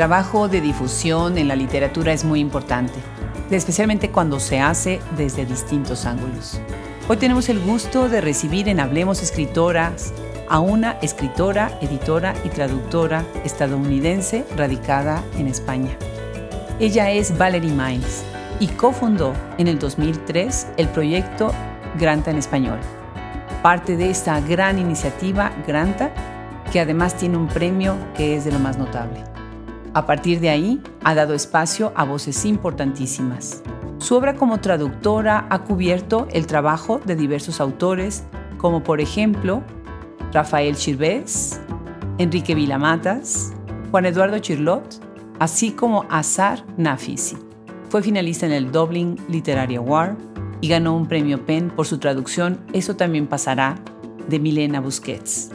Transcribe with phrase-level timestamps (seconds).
[0.00, 2.94] trabajo de difusión en la literatura es muy importante,
[3.50, 6.58] especialmente cuando se hace desde distintos ángulos.
[7.06, 10.14] Hoy tenemos el gusto de recibir en Hablemos Escritoras
[10.48, 15.98] a una escritora, editora y traductora estadounidense radicada en España.
[16.78, 18.24] Ella es Valerie Miles
[18.58, 21.52] y cofundó en el 2003 el proyecto
[21.98, 22.78] Granta en Español,
[23.62, 26.10] parte de esta gran iniciativa Granta,
[26.72, 29.29] que además tiene un premio que es de lo más notable.
[29.92, 33.62] A partir de ahí, ha dado espacio a voces importantísimas.
[33.98, 38.24] Su obra como traductora ha cubierto el trabajo de diversos autores,
[38.56, 39.62] como por ejemplo
[40.32, 41.60] Rafael Chirvés,
[42.18, 43.52] Enrique Vilamatas,
[43.90, 45.00] Juan Eduardo Chirlot,
[45.40, 47.36] así como Azar Nafisi.
[47.88, 50.16] Fue finalista en el Dublin Literary Award
[50.60, 53.76] y ganó un premio PEN por su traducción Eso también pasará
[54.28, 55.50] de Milena Busquets.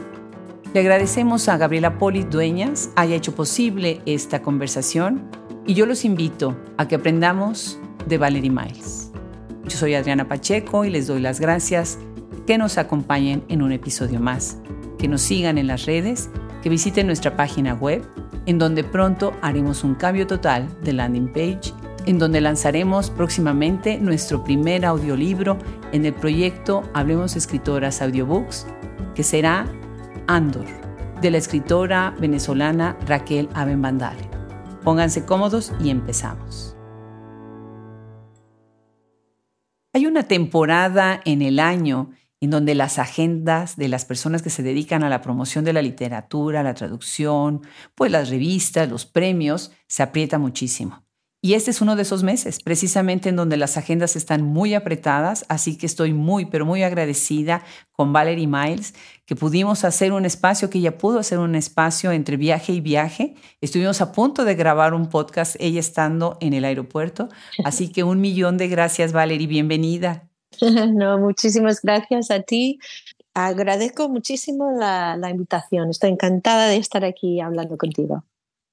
[0.74, 5.22] Le agradecemos a Gabriela Poli Dueñas haya hecho posible esta conversación
[5.64, 9.10] y yo los invito a que aprendamos de Valerie Miles.
[9.64, 11.98] Yo soy Adriana Pacheco y les doy las gracias
[12.46, 14.58] que nos acompañen en un episodio más,
[14.98, 16.30] que nos sigan en las redes,
[16.62, 18.02] que visiten nuestra página web,
[18.46, 21.72] en donde pronto haremos un cambio total de landing page,
[22.06, 25.58] en donde lanzaremos próximamente nuestro primer audiolibro
[25.92, 28.66] en el proyecto Hablemos Escritoras Audiobooks,
[29.16, 29.66] que será
[30.28, 30.66] Andor,
[31.20, 34.28] de la escritora venezolana Raquel Abenbandale.
[34.82, 36.76] Pónganse cómodos y empezamos.
[39.92, 42.10] Hay una temporada en el año
[42.40, 45.80] en donde las agendas de las personas que se dedican a la promoción de la
[45.80, 47.62] literatura, la traducción,
[47.94, 51.05] pues las revistas, los premios, se aprieta muchísimo.
[51.46, 55.44] Y este es uno de esos meses, precisamente en donde las agendas están muy apretadas,
[55.48, 57.62] así que estoy muy, pero muy agradecida
[57.92, 58.94] con Valerie Miles,
[59.26, 63.36] que pudimos hacer un espacio, que ella pudo hacer un espacio entre viaje y viaje.
[63.60, 67.28] Estuvimos a punto de grabar un podcast, ella estando en el aeropuerto,
[67.64, 70.28] así que un millón de gracias, Valerie, bienvenida.
[70.96, 72.80] No, muchísimas gracias a ti.
[73.34, 78.24] Agradezco muchísimo la, la invitación, estoy encantada de estar aquí hablando contigo.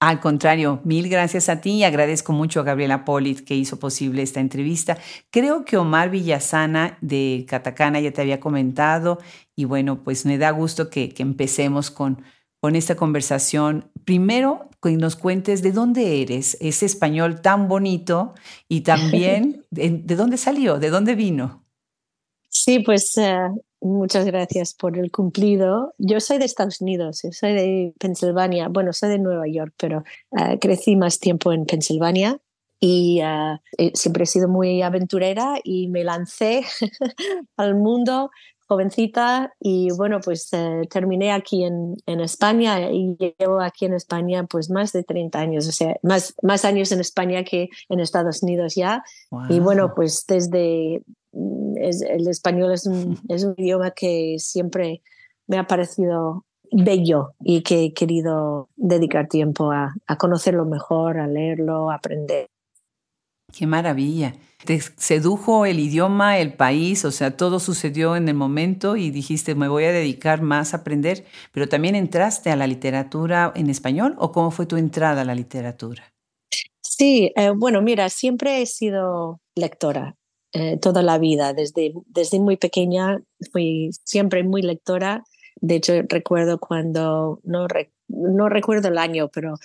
[0.06, 4.22] Al contrario, mil gracias a ti y agradezco mucho a Gabriela Polit que hizo posible
[4.22, 4.98] esta entrevista.
[5.30, 9.20] Creo que Omar Villasana de Catacana ya te había comentado
[9.56, 12.22] y bueno, pues me da gusto que, empecemos con,
[12.60, 13.90] con esta conversación.
[14.04, 18.34] Primero, que nos cuentes de dónde eres, ese español tan bonito
[18.68, 21.63] y también de, dónde salió, de dónde vino.
[22.54, 23.50] Sí, pues eh,
[23.84, 25.94] Muchas gracias por el cumplido.
[25.98, 28.70] Yo soy de Estados Unidos, soy de Pensilvania.
[28.70, 32.40] Bueno, soy de Nueva York, pero ah, crecí más tiempo en Pensilvania
[32.80, 36.64] y eh, siempre he sido muy aventurera y me lancé
[37.58, 38.32] al mundo
[38.68, 44.46] jovencita y bueno, pues eh, terminé aquí en, en, España y llevo aquí en España
[44.46, 48.42] pues más de 30 años, o sea, más, más años en España que en Estados
[48.44, 49.04] Unidos ya.
[49.50, 55.02] Y bueno, pues desde, el español es un, es un idioma que siempre
[55.48, 61.28] me ha parecido bello y que he querido dedicar tiempo a, a conocerlo mejor, a
[61.28, 62.48] leerlo, a aprender.
[63.52, 64.34] Qué maravilla.
[64.66, 69.56] Te sedujo el idioma, el país, o sea, todo sucedió en el momento y dijiste,
[69.56, 74.16] me voy a dedicar más a aprender, pero también entraste a la literatura en español
[74.18, 76.14] o cómo fue tu entrada a la literatura?
[76.82, 80.16] Sí, eh, bueno, mira, siempre he sido lectora.
[80.56, 81.54] Eh, toda la vida.
[81.54, 83.20] Desde, desde muy pequeña
[83.52, 85.24] fui siempre muy lectora.
[85.56, 87.66] De hecho, recuerdo cuando, no,
[88.08, 89.56] no recuerdo el año, pero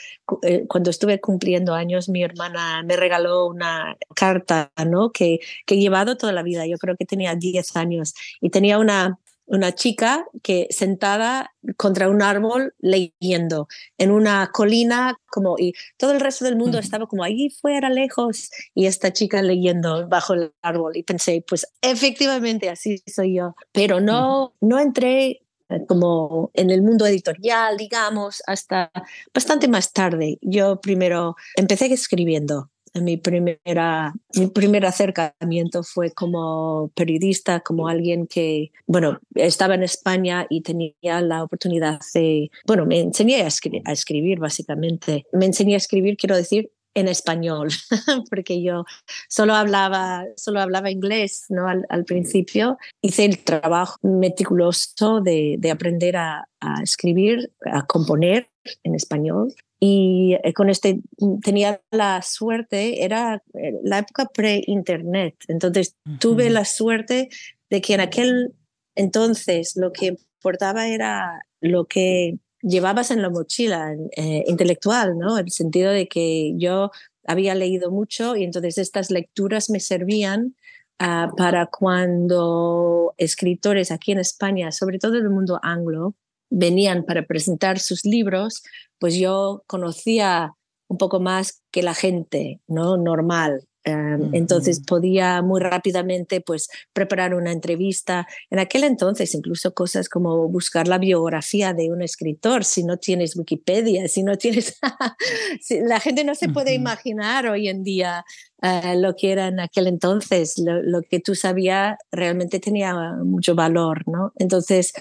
[0.43, 5.13] eh, cuando estuve cumpliendo años, mi hermana me regaló una carta ¿no?
[5.13, 6.67] que, que he llevado toda la vida.
[6.67, 12.23] Yo creo que tenía 10 años y tenía una, una chica que sentada contra un
[12.23, 17.51] árbol leyendo en una colina como y todo el resto del mundo estaba como allí
[17.51, 20.97] fuera lejos y esta chica leyendo bajo el árbol.
[20.97, 23.55] Y pensé pues efectivamente así soy yo.
[23.73, 28.91] Pero no no entré eh, como en el mundo editorial, digamos, hasta
[29.35, 30.39] bastante más tarde.
[30.41, 32.71] Yo primero empecé escribiendo
[33.03, 40.47] mi, primera, mi primer acercamiento fue como periodista, como alguien que, bueno, estaba en España
[40.49, 43.49] y tenía la oportunidad de, bueno, me enseñé a,
[43.85, 45.25] a escribir básicamente.
[45.33, 47.69] Me enseñé a escribir, quiero decir, en español,
[48.31, 48.85] porque yo
[49.29, 51.69] solo hablaba, solo hablaba inglés ¿no?
[51.69, 52.79] al, principio.
[53.03, 58.49] Hice el trabajo meticuloso de, de aprender a, a, escribir, a componer
[58.83, 65.37] en español y eh, con este mm, tenía la suerte, era eh, la época pre-internet,
[65.49, 67.29] entonces tuve la suerte
[67.71, 68.55] de que en aquel
[68.97, 70.07] entonces lo que
[70.39, 75.39] importaba era lo que llevabas en la mochila eh, intelectual, ¿no?
[75.39, 76.91] En el sentido de que yo
[77.27, 80.57] había leído mucho y entonces estas lecturas me servían
[80.99, 86.15] ah, para cuando escritores aquí en España, sobre todo del mundo anglo,
[86.51, 88.63] venían para presentar sus libros,
[88.99, 90.55] pues yo conocía
[90.89, 92.97] un poco más que la gente, ¿no?
[92.97, 93.68] Normal.
[93.85, 98.27] Em, entonces podía muy rápidamente pues preparar una entrevista.
[98.51, 103.37] En aquel entonces incluso cosas como buscar la biografía de un escritor, si no tienes
[103.37, 104.79] Wikipedia, si no tienes...
[105.71, 108.25] la gente no se puede imaginar hoy en día
[108.63, 114.03] eh, lo que era en aquel entonces, lo, que tú sabías realmente tenía mucho valor,
[114.09, 114.33] ¿no?
[114.37, 114.93] Entonces,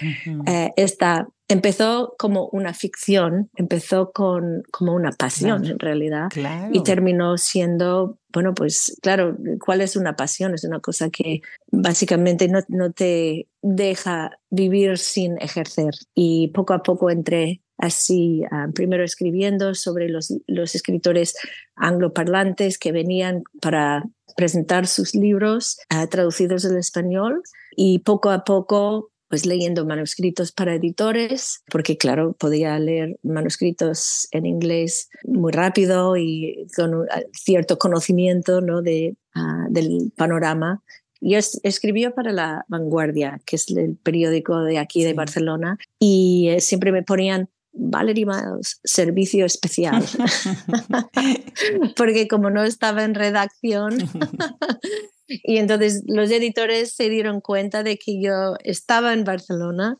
[0.46, 6.28] eh, esta empezó como una ficción, empezó con, como una pasión en realidad
[6.72, 10.54] y terminó siendo, bueno, pues claro, ¿cuál es una pasión?
[10.54, 11.40] Es una cosa que
[11.70, 15.94] básicamente no, no te deja vivir sin ejercer.
[16.14, 21.34] Y poco a poco entré así, ah, primero escribiendo sobre los, los escritores
[21.76, 24.04] angloparlantes que venían para
[24.36, 27.42] presentar sus libros uh, traducidos al español
[27.74, 34.46] y poco a poco pues leyendo manuscritos para editores, porque claro, podía leer manuscritos en
[34.46, 38.82] inglés muy rápido y con cierto conocimiento ¿no?
[38.82, 40.82] de, ah, del panorama.
[41.20, 46.60] Yo escribía para La Vanguardia, que es el periódico de aquí de Barcelona, y eh,
[46.60, 50.04] siempre me ponían Valerie Miles, servicio especial.
[51.96, 53.98] Porque como no estaba en redacción,
[55.28, 59.98] y entonces los editores se dieron cuenta de que yo estaba en Barcelona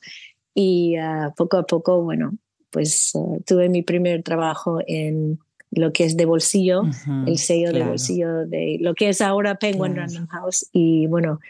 [0.55, 2.33] y ah, poco a poco, bueno,
[2.71, 5.39] pues ah, tuve mi primer trabajo en
[5.71, 6.83] lo que es de bolsillo,
[7.27, 10.67] el sello de bolsillo de lo que es ahora Penguin Random House.
[10.73, 11.41] Y bueno,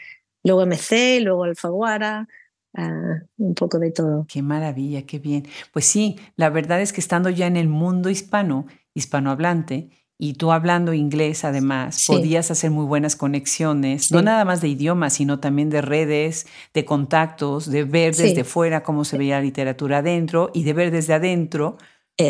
[0.43, 2.27] luego MC, luego Alfaguara,
[2.73, 4.25] Ah, un poco de todo.
[4.27, 5.47] Qué maravilla, qué bien.
[5.73, 9.89] Pues sí, la verdad es que estando ya en el mundo hispano, hispanohablante,
[10.21, 15.13] y tú hablando inglés además, podías hacer muy buenas conexiones, no nada más de idiomas,
[15.13, 19.99] sino también de redes, de contactos, de ver desde fuera cómo se veía la literatura
[19.99, 21.77] adentro y de ver desde adentro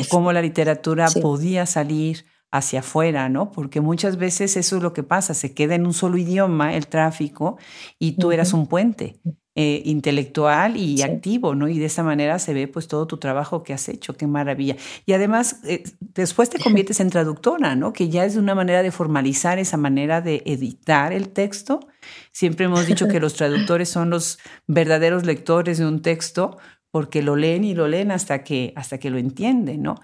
[0.09, 3.51] cómo la literatura podía salir hacia afuera, ¿no?
[3.51, 6.87] Porque muchas veces eso es lo que pasa, se queda en un solo idioma el
[6.87, 7.57] tráfico
[7.97, 9.19] y tú eras un puente.
[9.61, 11.67] Eh, intelectual y activo, ¿no?
[11.67, 14.77] Y de esa manera se ve pues todo tu trabajo que has hecho, qué maravilla.
[15.05, 17.91] Y además, eh, después te conviertes en traductora, ¿no?
[17.91, 21.81] Que ya es una manera de formalizar esa manera de editar el texto.
[22.31, 26.57] Siempre hemos dicho que los traductores son los verdaderos lectores de un texto
[26.89, 29.95] porque lo leen y lo leen hasta que, hasta que lo entienden, ¿no?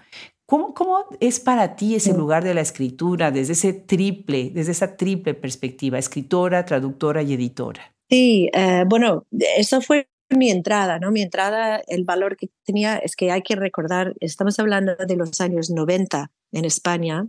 [0.44, 4.98] ¿Cómo, ¿Cómo, es para ti ese lugar de la escritura desde ese triple, desde esa
[4.98, 7.95] triple perspectiva, escritora, traductora y editora?
[8.08, 9.26] Sí, eh, bueno,
[9.56, 11.10] eso fue mi entrada, ¿no?
[11.10, 15.40] Mi entrada, el valor que tenía es que hay que recordar, estamos hablando de los
[15.40, 17.26] años 90 en España.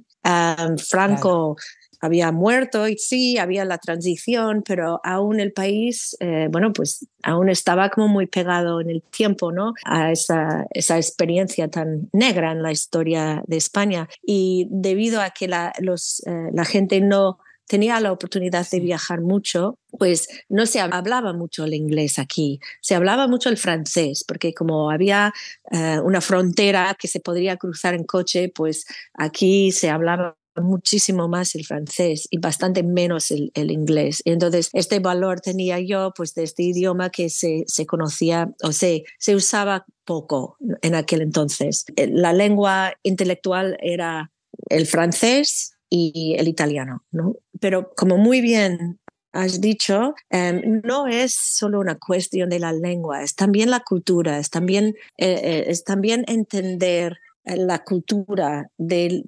[0.78, 1.56] Franco
[2.00, 7.50] había muerto y sí, había la transición, pero aún el país, eh, bueno, pues aún
[7.50, 9.74] estaba como muy pegado en el tiempo, ¿no?
[9.86, 14.08] A esa, esa experiencia tan negra en la historia de España.
[14.22, 19.22] Y debido a que la, los, eh, la gente no tenía la oportunidad de viajar
[19.22, 24.54] mucho, pues no se hablaba mucho el inglés aquí, se hablaba mucho el francés, porque
[24.54, 25.34] como había
[25.72, 31.56] eh, una frontera que se podría cruzar en coche, pues aquí se hablaba muchísimo más
[31.56, 34.22] el francés y bastante menos el, inglés.
[34.26, 39.04] entonces, este valor tenía yo pues de este idioma que se, se conocía o se,
[39.20, 41.86] se usaba poco en aquel entonces.
[41.96, 44.32] Eh, la lengua intelectual era
[44.70, 47.36] el francés, y el italiano, ¿no?
[47.60, 49.00] Pero como muy bien
[49.34, 54.40] has dicho, em, no es solo una cuestión de la lengua, es también la cultura,
[54.40, 59.24] es también, eh, eh, es también entender eh, la cultura de,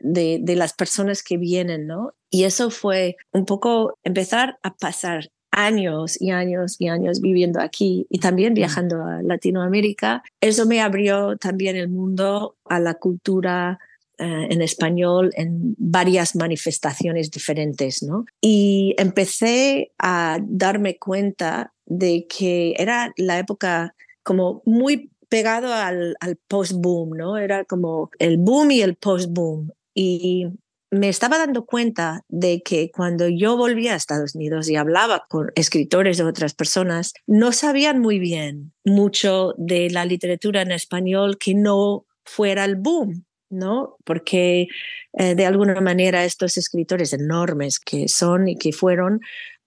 [0.00, 2.12] de, de, las personas que vienen, ¿no?
[2.30, 8.06] Y eso fue un poco empezar a pasar años y años y años viviendo aquí
[8.10, 10.22] y también viajando a Latinoamérica.
[10.40, 13.78] Eso me abrió también el mundo a la cultura
[14.18, 18.24] eh, en español en varias manifestaciones diferentes, ¿no?
[18.40, 26.36] Y empecé a darme cuenta de que era la época como muy pegado al, al
[26.36, 27.36] post-boom, ¿no?
[27.36, 29.70] Era como el boom y el post-boom.
[29.94, 30.46] Y
[30.94, 35.50] me estaba dando cuenta de que cuando yo volvía a Estados Unidos y hablaba con
[35.56, 41.54] escritores de otras personas, no sabían muy bien mucho de la literatura en español que
[41.54, 43.24] no fuera el boom.
[43.54, 43.96] ¿No?
[44.04, 44.68] Porque
[45.14, 49.20] eh, de alguna manera estos escritores enormes que son y que fueron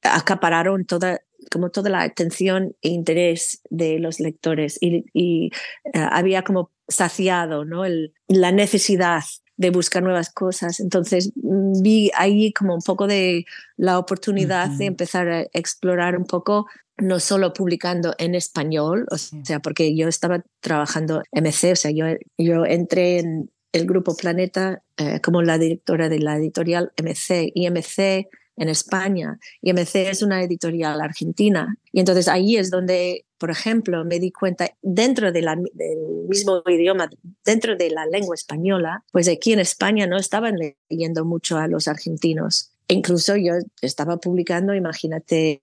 [0.03, 1.19] acapararon toda
[1.51, 5.51] como toda la atención e interés de los lectores y,
[5.93, 7.83] había como saciado ¿no?
[8.27, 9.23] la necesidad
[9.57, 10.79] de buscar nuevas cosas.
[10.79, 16.25] Entonces mm, vi ahí como un poco de la oportunidad de empezar a explorar un
[16.25, 16.67] poco
[16.97, 22.05] no solo publicando en español, o sea, porque yo estaba trabajando MC, o sea, yo,
[22.37, 27.69] yo entré en el grupo Planeta eh, como la directora de la editorial MC y
[27.69, 29.39] MC en España.
[29.61, 31.77] Y MC es una editorial argentina.
[31.91, 35.41] Y entonces ahí es donde, por ejemplo, me di cuenta dentro de
[35.73, 37.09] del mismo idioma,
[37.45, 40.55] dentro de la lengua española, pues aquí en España no estaban
[40.89, 45.61] leyendo mucho a los argentinos incluso yo estaba publicando, imagínate,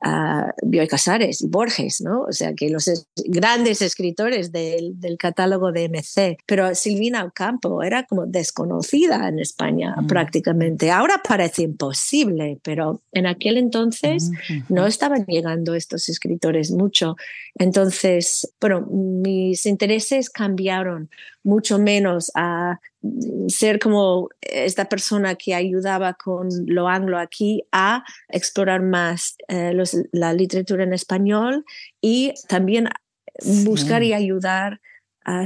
[0.00, 2.22] a Bioy Casares y Borges, ¿no?
[2.22, 2.90] O sea, que los
[3.26, 6.38] grandes escritores del, del, catálogo de MC.
[6.46, 10.06] Pero Silvina Ocampo era como desconocida en España mm.
[10.06, 10.90] prácticamente.
[10.90, 14.30] Ahora parece imposible, pero en aquel entonces
[14.68, 17.16] no estaban llegando estos escritores mucho.
[17.56, 21.10] Entonces, bueno, mis intereses cambiaron
[21.44, 22.80] mucho menos a
[23.48, 29.72] ser como esta persona que ayudaba con lo anglo aquí a explorar más eh,
[30.12, 31.64] la literatura en español
[32.00, 32.88] y también
[33.64, 34.80] buscar y ayudar
[35.24, 35.44] a,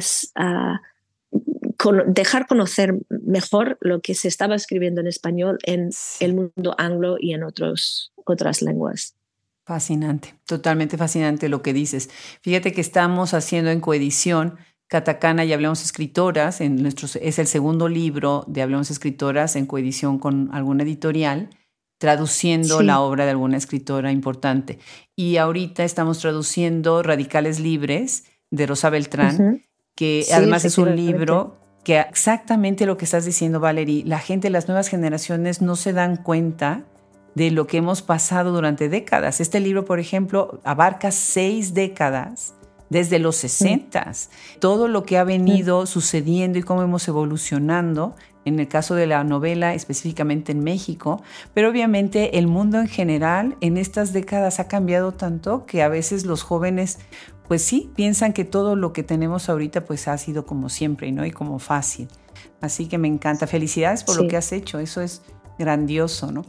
[2.06, 5.90] dejar conocer mejor lo que se estaba escribiendo en español en
[6.20, 9.14] el mundo anglo y en otros, otras lenguas.
[9.64, 12.08] Fascinante, totalmente fascinante lo que dices.
[12.40, 17.88] Fíjate que estamos haciendo en coedición Catacana y Hablemos Escritoras, en nuestro, es el segundo
[17.88, 21.50] libro de Hablemos Escritoras en coedición con alguna editorial,
[21.98, 24.78] traduciendo la obra de alguna escritora importante.
[25.14, 29.62] Y ahorita estamos traduciendo Radicales Libres de Rosa Beltrán,
[29.94, 34.68] que además es un libro que exactamente lo que estás diciendo, Valerie, la gente, las
[34.68, 36.84] nuevas generaciones no se dan cuenta
[37.34, 39.40] de lo que hemos pasado durante décadas.
[39.40, 42.54] Este libro, por ejemplo, abarca seis décadas
[42.90, 44.12] desde los 60,
[44.60, 48.14] todo lo que ha venido sucediendo y cómo hemos evolucionando,
[48.44, 53.56] en el caso de la novela específicamente en México, pero obviamente el mundo en general
[53.60, 56.98] en estas décadas ha cambiado tanto que a veces los jóvenes
[57.46, 61.24] pues sí, piensan que todo lo que tenemos ahorita pues ha sido como siempre, ¿no?
[61.24, 62.06] Y como fácil.
[62.60, 63.46] Así que me encanta.
[63.46, 65.22] Felicidades por lo que has hecho, eso es
[65.58, 66.44] grandioso, ¿no?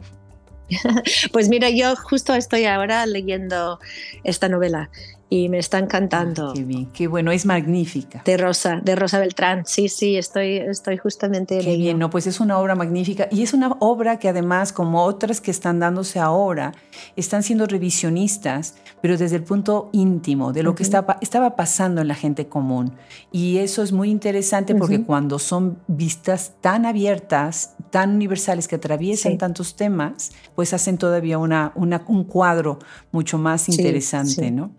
[1.32, 3.80] Pues mira, yo justo estoy ahora leyendo
[4.22, 4.90] esta novela
[5.32, 6.52] y me está encantando.
[6.52, 8.20] qué bien, qué bueno, es magnífica.
[8.24, 11.60] De Rosa, de Rosa Beltrán, sí, sí, estoy, estoy justamente.
[11.60, 15.04] Qué bien, no, pues es una obra magnífica y es una obra que además, como
[15.04, 16.72] otras que están dándose ahora,
[17.14, 22.08] están siendo revisionistas, pero desde el punto íntimo de lo que estaba, estaba pasando en
[22.08, 22.96] la gente común.
[23.30, 29.38] Y eso es muy interesante porque cuando son vistas tan abiertas, tan universales, que atraviesan
[29.38, 32.80] tantos temas, pues hacen todavía una, una, un cuadro
[33.12, 34.72] mucho más interesante, ¿no?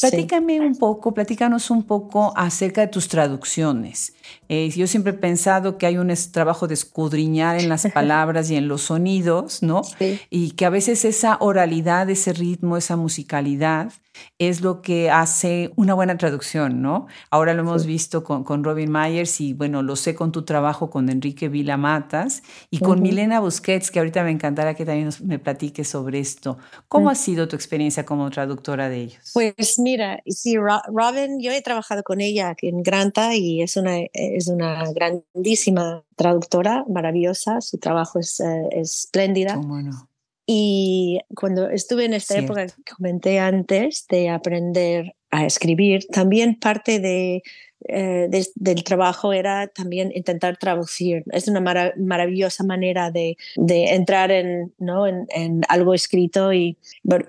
[0.00, 4.14] Platícame un poco, platícanos un poco acerca de tus traducciones.
[4.48, 8.56] Eh, yo siempre he pensado que hay un trabajo de escudriñar en las palabras y
[8.56, 9.82] en los sonidos, ¿no?
[10.30, 13.92] Y que a veces esa oralidad, ese ritmo, esa musicalidad
[14.38, 17.06] es lo que hace una buena traducción, ¿no?
[17.30, 20.90] Ahora lo hemos visto con, con, Robin Myers y bueno, lo sé con tu trabajo
[20.90, 25.38] con Enrique Vila Matas y con Milena Busquets, que ahorita me encantará que también me
[25.38, 26.58] platiques sobre esto.
[26.88, 29.30] ¿Cómo ha sido tu experiencia como traductora de ellos?
[29.34, 34.48] Pues mira, sí, Robin, yo he trabajado con ella en Granta y es una, es
[34.48, 39.56] una grandísima traductora, maravillosa, su trabajo es, eh, espléndida.
[39.56, 40.08] Bueno.
[40.50, 47.00] Y cuando estuve en esta época que comenté antes de aprender a escribir, también parte
[47.00, 47.42] de,
[47.86, 51.22] eh, del trabajo era también intentar traducir.
[51.32, 51.60] Es una
[51.96, 55.06] maravillosa manera de, de entrar en, ¿no?
[55.06, 56.78] En, en, algo escrito y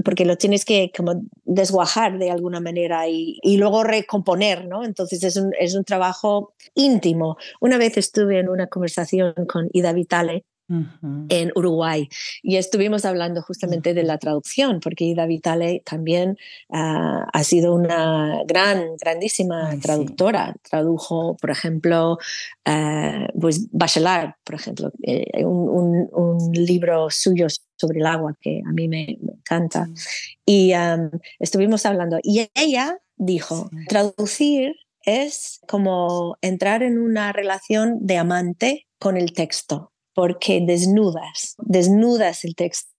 [0.06, 4.86] porque lo tienes que como desguajar de alguna manera y, y luego recomponer, ¿no?
[4.86, 7.36] Entonces es un, es un trabajo íntimo.
[7.60, 12.08] Una vez estuve en una conversación con Ida Vitale, en Uruguay.
[12.44, 16.38] Y estuvimos hablando justamente de la traducción, porque Ida Vitale también
[16.72, 20.56] ah, ha sido una gran, grandísima traductora.
[20.70, 22.18] Tradujo, por ejemplo,
[22.68, 27.48] uh, pues Bachelard, por ejemplo, eh, un, un, libro suyo
[27.78, 29.88] sobre el agua que a mí me, encanta.
[30.46, 30.74] Y
[31.40, 32.20] estuvimos hablando.
[32.22, 39.92] Y ella dijo, traducir es como entrar en una relación de amante con el texto
[40.13, 42.89] porque desnudas, desnudas el texto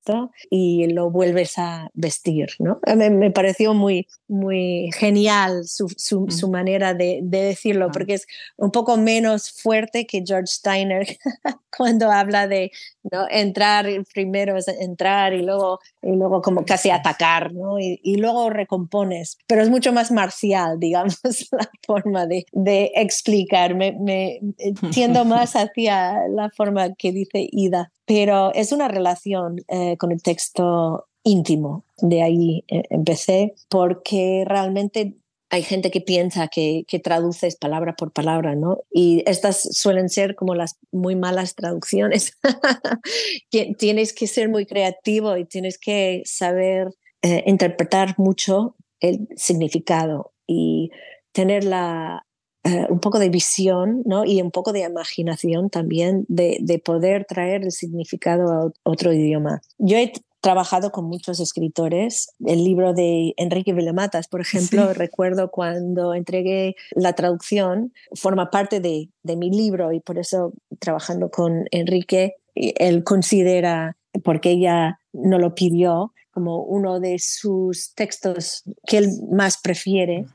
[0.51, 2.81] y lo vuelves a vestir, ¿no?
[2.97, 6.51] Me, pareció muy, muy genial su, su, mm.
[6.51, 7.91] manera de, de decirlo, ah.
[7.93, 8.27] porque es
[8.57, 11.07] un poco menos fuerte que George Steiner
[11.77, 12.71] cuando habla de
[13.11, 13.27] ¿no?
[13.31, 17.79] entrar, primero es entrar y luego, y luego como casi atacar, ¿no?
[17.79, 21.19] Y, y luego recompones, pero es mucho más marcial, digamos,
[21.53, 23.75] la forma de, de explicar.
[23.75, 24.41] Me, me
[24.93, 30.21] tiendo más hacia la forma que dice Ida pero es una relación eh, con el
[30.21, 31.85] texto íntimo.
[31.99, 35.15] De ahí eh, empecé, porque realmente
[35.49, 38.79] hay gente que piensa que, que, traduces palabra por palabra, ¿no?
[38.91, 42.37] Y estas suelen ser como las muy malas traducciones.
[43.79, 46.89] tienes que ser muy creativo y tienes que saber
[47.23, 50.91] eh, interpretar mucho el significado y
[51.31, 52.27] tener la,
[52.65, 54.25] eh, un poco de visión ¿no?
[54.25, 59.63] y un poco de imaginación también de, de, poder traer el significado a otro idioma.
[59.79, 62.35] Yo he trabajado con muchos escritores.
[62.45, 69.11] El libro de Enrique Villamatas, por ejemplo, recuerdo cuando entregué la traducción, forma parte de,
[69.23, 75.55] de mi libro y por eso trabajando con Enrique, él considera, porque ella no lo
[75.55, 80.27] pidió, como uno de sus textos que él más prefiere.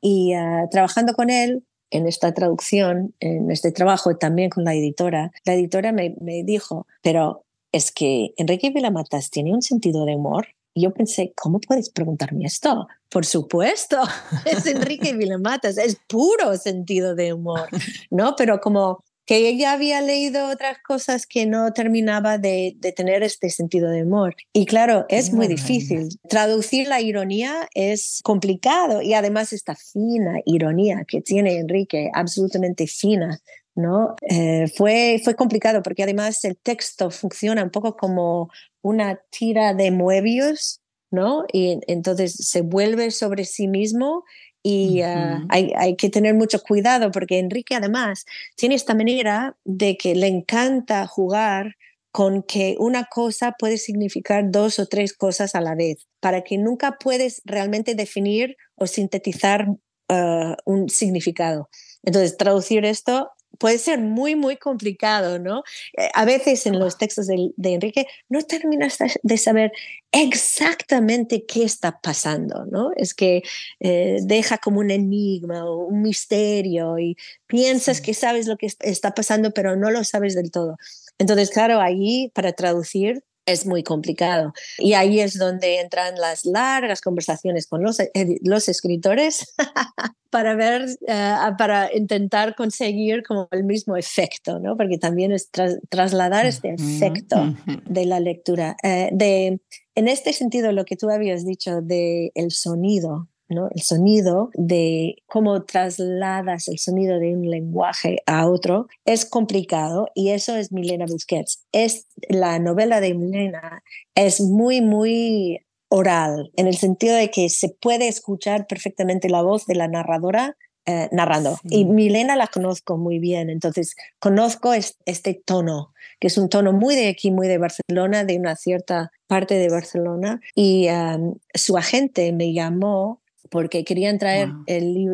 [0.00, 1.62] Y ah, trabajando con él,
[1.92, 7.44] en esta traducción, en este trabajo, también con la editora, la editora me, dijo, pero
[7.70, 10.48] es que Enrique Vilamatas tiene un sentido de humor.
[10.74, 12.88] Y yo pensé, ¿cómo puedes preguntarme esto?
[13.10, 13.98] Por supuesto,
[14.46, 17.68] es Enrique Vilamatas, es puro sentido de humor,
[18.10, 18.34] ¿no?
[18.36, 23.88] Pero como que ella había leído otras cosas que no terminaba de, tener este sentido
[23.88, 24.36] de humor.
[24.52, 26.10] Y claro, es muy difícil.
[26.28, 33.40] Traducir la ironía es complicado y además esta fina ironía que tiene Enrique, absolutamente fina,
[33.74, 34.16] ¿no?
[34.28, 38.50] Eh, fue, fue complicado porque además el texto funciona un poco como
[38.82, 41.46] una tira de muebios, ¿no?
[41.50, 44.24] Y entonces se vuelve sobre sí mismo
[44.62, 48.24] y ah, hay, hay, que tener mucho cuidado porque Enrique además
[48.56, 51.74] tiene esta manera de que le encanta jugar
[52.12, 56.58] con que una cosa puede significar dos o tres cosas a la vez, para que
[56.58, 59.66] nunca puedes realmente definir o sintetizar
[60.08, 61.68] ah, un significado.
[62.04, 65.62] Entonces, traducir esto puede ser muy, muy complicado, ¿no?
[65.96, 69.72] Eh, a veces en los textos de, Enrique no terminas de saber
[70.12, 72.90] exactamente qué está pasando, ¿no?
[72.96, 73.42] Es que
[73.80, 79.14] eh, deja como un enigma o un misterio y piensas que sabes lo que está
[79.14, 80.76] pasando, pero no lo sabes del todo.
[81.18, 84.52] Entonces, claro, ahí para traducir es muy complicado.
[84.78, 87.98] Y ahí es donde entran las largas conversaciones con los,
[88.42, 89.54] los escritores
[90.30, 94.76] para ver, eh, para intentar conseguir como el mismo efecto, ¿no?
[94.76, 95.50] Porque también es
[95.88, 97.54] trasladar este efecto
[97.86, 98.76] de la lectura.
[98.82, 99.60] Eh, de,
[99.94, 103.28] en este sentido, lo que tú habías dicho de el sonido,
[103.74, 110.30] el sonido de cómo trasladas el sonido de un lenguaje a otro es complicado y
[110.30, 111.64] eso es Milena Busquets.
[111.72, 113.82] Es la novela de Milena
[114.14, 119.66] es muy muy oral en el sentido de que se puede escuchar perfectamente la voz
[119.66, 121.58] de la narradora eh, narrando.
[121.70, 126.96] Y Milena la conozco muy bien, entonces conozco este tono, que es un tono muy
[126.96, 130.40] de aquí, muy de Barcelona, de una cierta parte de Barcelona.
[130.56, 134.50] Y um, su agente me llamó porque querían traer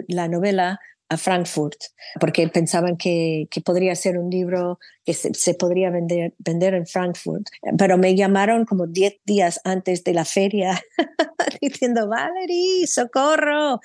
[0.09, 1.77] la novela a Frankfurt,
[2.21, 6.87] porque pensaban que, que podría ser un libro que se, se, podría vender, vender en
[6.87, 7.47] Frankfurt.
[7.79, 10.79] Pero me llamaron como 10 días antes de la feria
[11.63, 13.81] diciendo, Valerie, socorro,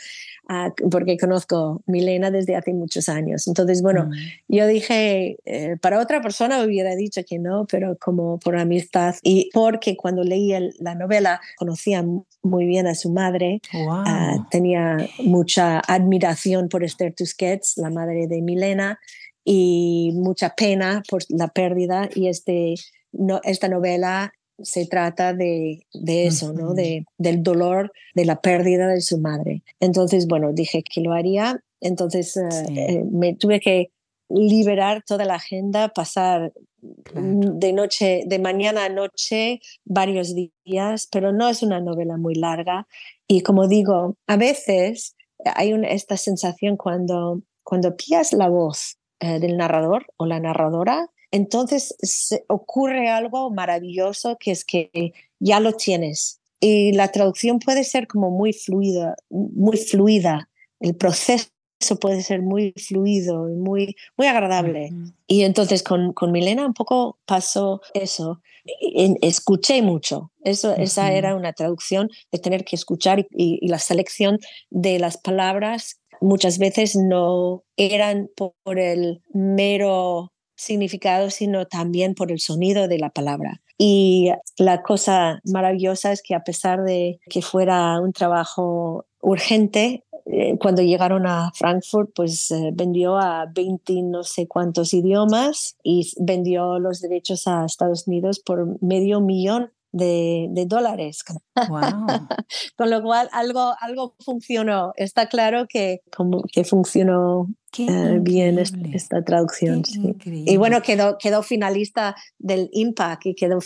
[0.49, 3.47] ah, porque conozco Milena desde hace muchos años.
[3.47, 4.11] Entonces, bueno, mm.
[4.49, 9.49] yo dije, eh, para otra persona hubiera dicho que no, pero como por amistad y
[9.53, 12.03] porque cuando leí la novela conocía
[12.41, 18.41] muy bien a su madre, ah, tenía mucha admiración por Esther Tusquets, la madre de
[18.41, 18.99] Milena,
[19.45, 22.75] y mucha pena por la pérdida y este,
[23.11, 26.73] no, esta novela se trata de, de eso, ¿no?
[26.73, 29.63] De, del dolor de la pérdida de su madre.
[29.79, 31.61] Entonces, bueno, dije que lo haría.
[31.81, 33.91] Entonces, eh, eh, me tuve que
[34.29, 36.53] liberar toda la agenda, pasar
[37.13, 42.87] de noche, de mañana a noche, varios días, pero no es una novela muy larga.
[43.27, 45.15] Y como digo, a veces
[45.55, 51.09] hay una, esta sensación cuando, cuando pillas la voz eh, del narrador o la narradora,
[51.31, 56.39] entonces se ocurre algo maravilloso que es que ya lo tienes.
[56.59, 60.49] Y la traducción puede ser como muy fluida, muy fluida.
[60.79, 61.47] El proceso
[61.83, 64.89] eso puede ser muy fluido y muy, muy agradable.
[65.27, 68.41] Y entonces con, con Milena un poco pasó eso.
[69.21, 70.31] escuché mucho.
[70.43, 75.99] Eso, Esa era una traducción de tener que escuchar y, la selección de las palabras
[76.21, 83.09] muchas veces no eran por el mero significado, sino también por el sonido de la
[83.09, 83.61] palabra.
[83.77, 90.57] Y la cosa maravillosa es que a pesar de que fuera un trabajo urgente, eh,
[90.57, 96.79] cuando llegaron a Frankfurt, pues eh, vendió a 20 no sé cuántos idiomas y vendió
[96.79, 101.23] los derechos a Estados Unidos por medio millón de, dólares.
[102.77, 104.93] Con lo cual algo, algo funcionó.
[104.95, 109.83] Está claro que, como, que funcionó eh, bien esta, traducción.
[110.25, 113.59] Y bueno, quedó, quedó finalista del Impact y quedó,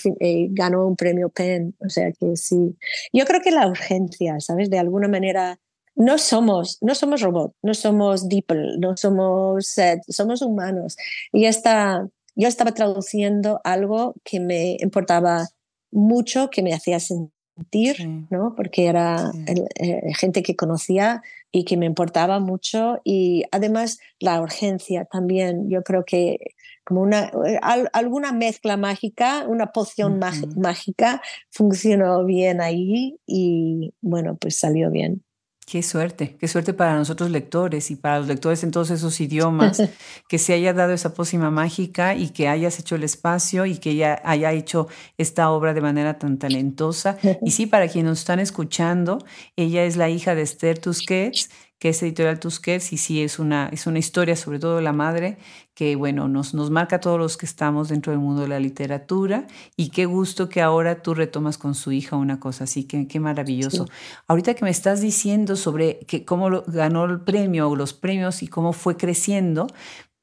[0.50, 1.76] ganó un premio PEN.
[1.86, 2.76] O sea que sí.
[3.14, 4.70] Yo creo que la urgencia, ¿sabes?
[4.70, 5.60] De alguna manera
[5.98, 9.76] no somos, no somos robots, no somos DeepL, no somos,
[10.08, 10.96] somos humanos.
[11.34, 15.48] Y esta, yo estaba traduciendo algo que me importaba
[15.92, 18.54] mucho, que me hacía sentir, ¿no?
[18.56, 23.02] Porque era eh, gente que conocía y que me importaba mucho.
[23.04, 26.38] Y además la urgencia también, yo creo que
[26.84, 27.60] como una, eh,
[27.92, 30.20] alguna mezcla mágica, una poción
[30.56, 35.24] mágica, funcionó bien ahí y bueno, pues salió bien.
[35.70, 39.84] Qué suerte, qué suerte para nosotros lectores y para los lectores en todos esos idiomas,
[40.30, 43.90] que se haya dado esa pócima mágica y que hayas hecho el espacio y que
[43.90, 47.18] ella haya hecho esta obra de manera tan talentosa.
[47.42, 49.20] Y sí, para quienes nos están escuchando,
[49.58, 53.70] ella es la hija de Esther Tusquets, que es Editorial Tusquets y sí es una,
[53.72, 55.38] es una historia, sobre todo la madre,
[55.76, 58.60] que bueno, nos, nos marca a todos los que estamos dentro del mundo de la
[58.60, 63.08] literatura y qué gusto que ahora tú retomas con su hija una cosa así, que
[63.08, 63.86] qué maravilloso.
[64.28, 68.48] Ahorita que me estás diciendo sobre que cómo ganó el premio o los premios y
[68.48, 69.68] cómo fue creciendo,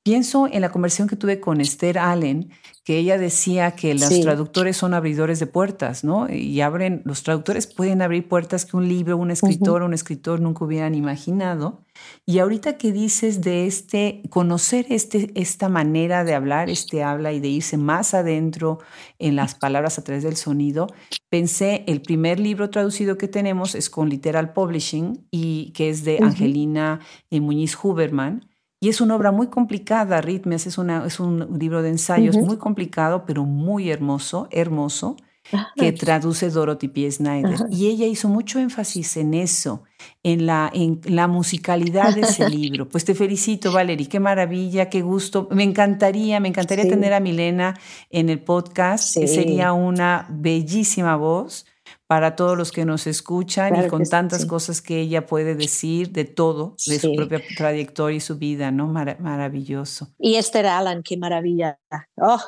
[0.04, 2.50] Pienso en la conversación que tuve con Esther Allen,
[2.84, 6.30] que ella decía que los traductores son abridores de puertas, ¿no?
[6.30, 10.40] Y abren, los traductores pueden abrir puertas que un libro, un escritor o un escritor
[10.42, 11.86] nunca hubieran imaginado.
[12.26, 17.40] Y ahorita que dices de este, conocer este, esta manera de hablar, este habla y
[17.40, 18.80] de irse más adentro
[19.18, 20.88] en las palabras a través del sonido,
[21.30, 26.18] pensé, el primer libro traducido que tenemos es con Literal Publishing y que es de
[26.20, 28.50] Angelina Muñiz Huberman
[28.84, 32.58] y es una obra muy complicada, Ritmes, es, una, es un libro de ensayos muy
[32.58, 35.16] complicado, pero muy hermoso, hermoso,
[35.74, 37.10] que traduce Dorothy P.
[37.10, 37.60] Snyder.
[37.70, 39.84] Y ella hizo mucho énfasis en eso,
[40.22, 42.86] en la, en la musicalidad de ese libro.
[42.86, 45.48] Pues te felicito, Valerie, qué maravilla, qué gusto.
[45.50, 51.64] Me encantaría, me encantaría tener a Milena en el podcast, que sería una bellísima voz
[52.14, 56.24] para todos los que nos escuchan y con tantas cosas que ella puede decir de
[56.24, 58.86] todo, de su propia trayectoria y su vida, ¿no?
[58.86, 60.14] maravilloso.
[60.20, 61.76] Y Esther Allen, qué maravilla.
[62.16, 62.38] Oh,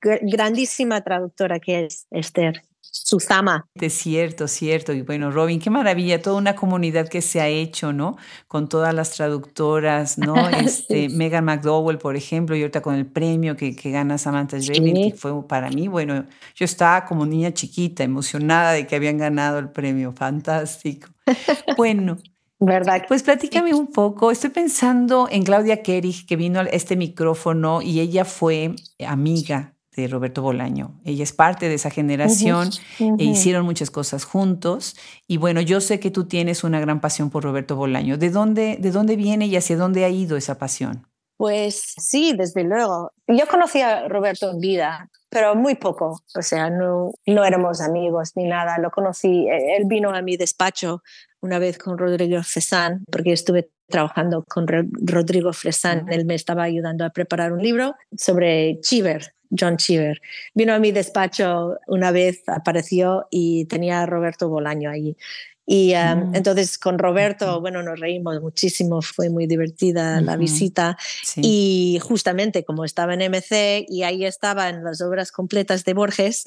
[0.00, 2.62] grandísima traductora que es Esther.
[2.94, 3.66] Susama.
[3.74, 4.92] Es cierto, cierto.
[4.92, 8.18] Y bueno, Robin, qué maravilla, toda una comunidad que se ha hecho, ¿no?
[8.48, 10.34] Con todas las traductoras, ¿no?
[10.62, 15.10] Este, Megan McDowell, por ejemplo, y ahorita con el premio que, que gana Samantha Schweblin,
[15.10, 19.58] que fue para mí, bueno, yo estaba como niña chiquita, emocionada de que habían ganado
[19.58, 20.12] el premio.
[20.12, 21.08] Fantástico.
[21.76, 22.18] Bueno,
[22.64, 23.06] ¿Verdad?
[23.08, 24.30] Pues platícame un poco.
[24.30, 30.08] Estoy pensando en Claudia Kerig, que vino a este micrófono y ella fue amiga de
[30.08, 31.00] Roberto Bolaño.
[31.04, 34.96] Ella es parte de esa generación e hicieron muchas cosas juntos.
[35.26, 38.16] Y bueno, yo sé que tú tienes una gran pasión por Roberto Bolaño.
[38.16, 41.06] ¿De dónde, de dónde viene y hacia dónde ha ido esa pasión?
[41.36, 43.10] Pues sí, desde luego.
[43.26, 46.20] Yo conocí a Roberto en vida, pero muy poco.
[46.36, 48.78] O sea, no, no éramos amigos ni nada.
[48.78, 51.02] Lo conocí, eh, él vino a mi despacho
[51.40, 56.06] una vez con Rodrigo Fresán, porque estuve trabajando con Rodrigo Fresán.
[56.10, 60.20] Él me estaba ayudando a preparar un libro sobre Chiver, John Cheever.
[60.54, 65.16] Vino a mi despacho una vez, apareció y tenía a Roberto Bolaño ahí.
[65.64, 66.34] Y um, mm.
[66.34, 70.96] entonces con Roberto, bueno, nos reímos muchísimo, fue muy divertida la visita.
[71.36, 76.42] Y justamente como estaba en MC y ahí estaban las obras completas de Borges,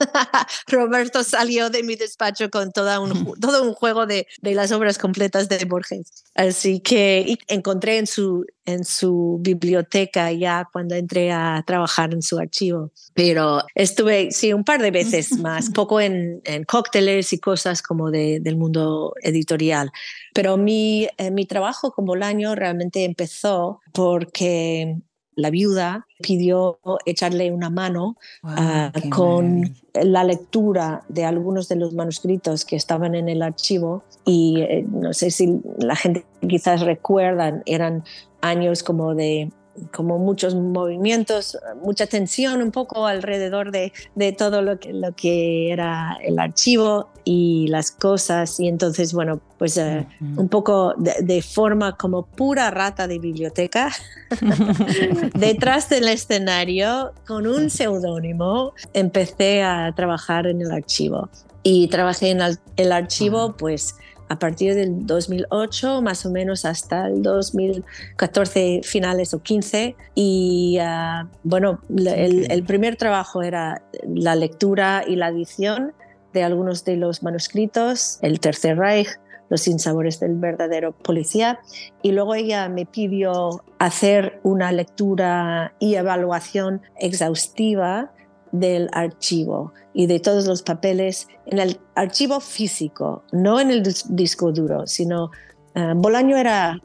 [0.68, 4.98] Roberto salió de mi despacho con toda un, todo un juego de, de, las obras
[4.98, 6.24] completas de Borges.
[6.34, 12.38] Así que encontré en su, en su biblioteca ya cuando entré a trabajar en su
[12.38, 12.92] archivo.
[13.14, 18.10] Pero estuve, sí, un par de veces más, poco en, en cócteles y cosas como
[18.10, 19.90] de, del mundo editorial.
[20.34, 24.96] Pero mi, eh, mi trabajo como Bolaño realmente empezó porque
[25.40, 32.64] la viuda pidió echarle una mano ah, con la lectura de algunos de los manuscritos
[32.64, 34.04] que estaban en el archivo.
[34.24, 38.04] Y eh, no sé si la gente quizás recuerdan, eran
[38.40, 39.50] años como de
[39.92, 45.72] como muchos movimientos, mucha tensión un poco alrededor de, de todo lo que, lo que
[45.72, 48.58] era el archivo y las cosas.
[48.60, 50.06] Y entonces, bueno, pues eh,
[50.36, 53.90] un poco de, forma como pura rata de biblioteca,
[55.34, 61.28] detrás del escenario, con un seudónimo, empecé a trabajar en el archivo.
[61.62, 62.40] Y trabajé en
[62.76, 63.94] el archivo, pues
[64.30, 71.28] a partir del 2008 más o menos hasta el 2014 finales o 15 y ah,
[71.42, 75.92] bueno el, primer trabajo era la lectura y la edición
[76.32, 79.08] de algunos de los manuscritos el Tercer Reich
[79.48, 81.58] los sinsabores del verdadero policía.
[82.02, 88.12] Y luego ella me pidió hacer una lectura y evaluación exhaustiva
[88.52, 94.52] del archivo y de todos los papeles en el archivo físico, no en el disco
[94.52, 95.30] duro, sino
[95.74, 96.80] uh, Bolaño era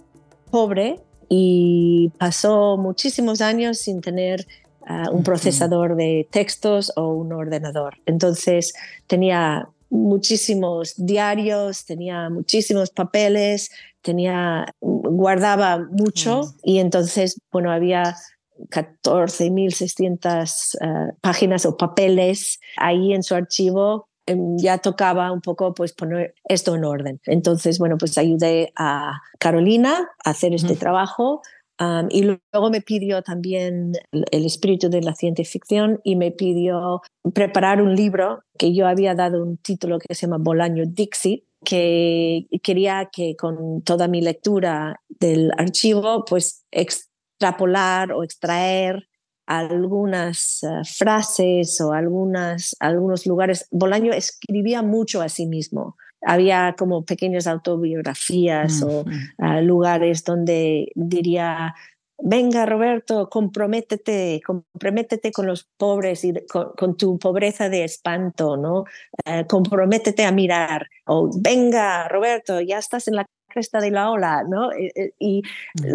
[0.51, 4.45] pobre y pasó muchísimos años sin tener
[4.85, 7.95] ah, un procesador de textos o un ordenador.
[8.05, 8.73] Entonces
[9.07, 18.15] tenía muchísimos diarios, tenía muchísimos papeles, tenía guardaba mucho y entonces bueno había
[18.69, 25.73] 14.600 uh, eh, páginas o papeles ahí en su archivo em, ya tocaba un poco
[25.73, 27.19] pues poner esto en orden.
[27.25, 31.41] Entonces, bueno, pues ayudé a Carolina a hacer este trabajo
[31.79, 37.01] um, y luego me pidió también el espíritu de la ciencia ficción y me pidió
[37.33, 42.47] preparar un libro que yo había dado un título que se llama Bolaño Dixie que
[42.63, 46.63] quería que con toda mi lectura del archivo pues
[47.35, 49.07] extrapolar o extraer
[49.45, 53.67] algunas eh, frases o algunas, algunos lugares.
[53.71, 55.97] Bolaño escribía mucho a sí mismo.
[56.21, 61.75] Había como pequeñas autobiografías o eh, lugares donde diría,
[62.17, 68.85] venga Roberto, comprométete, comprométete con los pobres y con, tu pobreza de espanto, ¿no?
[69.25, 70.87] Eh, comprométete a mirar.
[71.05, 74.71] O venga Roberto, ya estás en la cresta de la ola, ¿no?
[74.73, 75.41] Eh, eh, y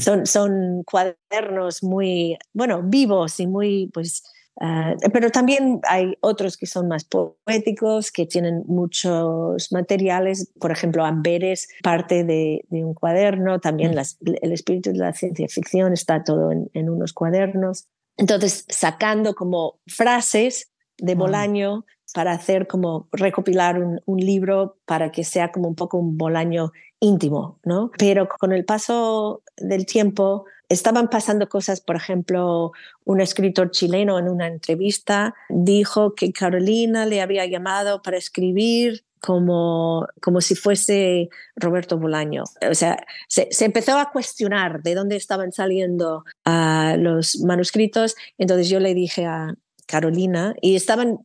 [0.00, 4.24] son, son cuadernos muy, bueno, vivos y muy, pues,
[4.60, 11.04] ah, pero también hay otros que son más poéticos, que tienen muchos materiales, por ejemplo,
[11.04, 14.34] Amberes, parte de, un cuaderno, también mm.
[14.40, 17.88] el espíritu de la ciencia ficción está todo en, unos cuadernos.
[18.16, 25.24] Entonces, sacando como frases de Bolaño para hacer como recopilar un, un, libro para que
[25.24, 27.90] sea como un poco un Bolaño íntimo, ¿no?
[27.98, 32.72] Pero con el paso del tiempo estaban pasando cosas, por ejemplo,
[33.04, 40.06] un escritor chileno en una entrevista dijo que Carolina le había llamado para escribir como,
[40.22, 42.44] como si fuese Roberto Bolaño.
[42.70, 48.14] O sea, se, empezó a cuestionar de dónde estaban saliendo uh, los manuscritos.
[48.38, 49.54] Entonces yo le dije a
[49.86, 51.18] Carolina, y estaban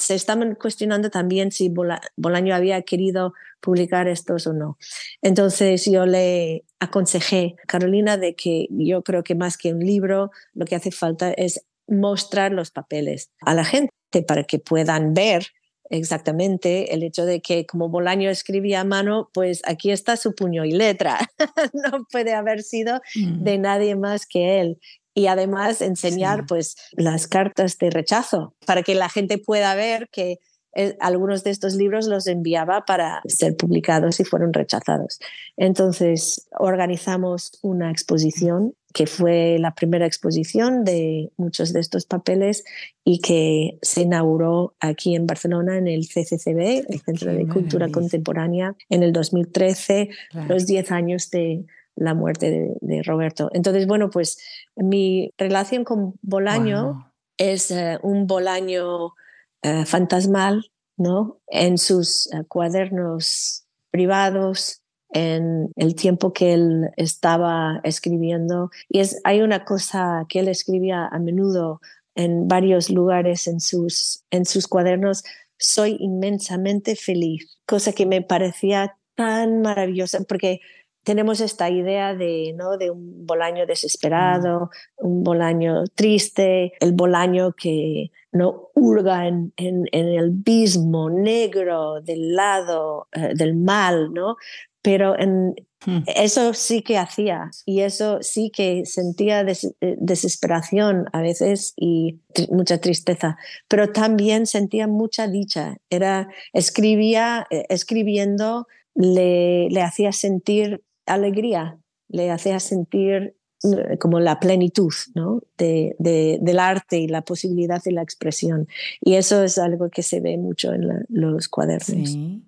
[0.00, 1.72] se estaban cuestionando también si
[2.16, 4.78] Bolaño había querido publicar estos o no.
[5.22, 10.30] Entonces yo le aconsejé a Carolina de que yo creo que más que un libro,
[10.54, 13.92] lo que hace falta es mostrar los papeles a la gente
[14.26, 15.46] para que puedan ver
[15.90, 20.64] exactamente el hecho de que como Bolaño escribía a mano, pues aquí está su puño
[20.64, 21.18] y letra.
[21.74, 23.42] no puede haber sido mm.
[23.42, 24.78] de nadie más que él
[25.20, 30.38] y además enseñar pues las cartas de rechazo para que la gente pueda ver que
[30.74, 35.18] eh, algunos de estos libros los enviaba para ser publicados y fueron rechazados.
[35.58, 42.64] Entonces organizamos una exposición que fue la primera exposición de muchos de estos papeles
[43.04, 48.74] y que se inauguró aquí en Barcelona en el CCCB, el Centro de Cultura Contemporánea,
[48.88, 50.08] en el 2013,
[50.48, 53.50] los 10 años de, la muerte de, Roberto.
[53.52, 54.38] Entonces, bueno, pues
[54.76, 59.14] mi relación con Bolaño es eh, un Bolaño
[59.62, 61.40] eh, fantasmal, ¿no?
[61.46, 68.70] En sus eh, cuadernos privados, en el tiempo que él estaba escribiendo.
[68.88, 71.80] Y es, hay una cosa que él escribía a menudo
[72.14, 75.24] en varios lugares en sus, en sus cuadernos,
[75.58, 80.60] soy inmensamente feliz, cosa que me parecía tan maravillosa, porque
[81.04, 82.76] tenemos esta idea de, ¿no?
[82.76, 90.18] de un Bolaño desesperado, un Bolaño triste, el Bolaño que no hurga en, en, el
[90.18, 94.36] abismo negro del lado eh, del mal, ¿no?
[94.82, 95.54] Pero en,
[95.86, 96.00] Hmm.
[96.06, 102.78] Eso sí que hacía y eso sí que sentía eh, desesperación a veces y mucha
[102.78, 105.76] tristeza, pero también sentía mucha dicha.
[105.88, 114.40] Era, escribía, eh, escribiendo le, le hacía sentir alegría, le hacía sentir eh, como la
[114.40, 115.42] plenitud ¿no?
[115.58, 118.68] de, del arte y la posibilidad de la expresión.
[119.00, 122.10] Y eso es algo que se ve mucho en los cuadernos.
[122.10, 122.42] Sí,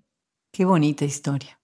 [0.52, 1.60] qué bonita historia.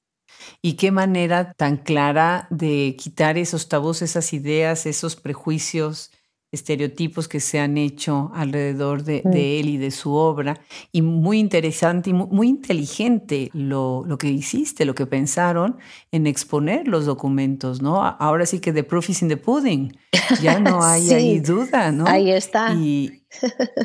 [0.61, 6.13] Y qué manera tan clara de quitar esos tabús, esas ideas, esos prejuicios,
[6.51, 9.33] estereotipos que se han hecho alrededor de, mm.
[9.33, 10.61] él y de su obra.
[10.93, 15.77] Y muy interesante y muy, inteligente lo, lo, que hiciste, lo que pensaron
[16.11, 18.03] en exponer los documentos, ¿no?
[18.03, 19.97] Ahora sí que the proof is in the pudding.
[20.41, 22.07] Ya no hay ahí duda, ¿no?
[22.07, 22.73] Ahí está.
[22.75, 23.23] Y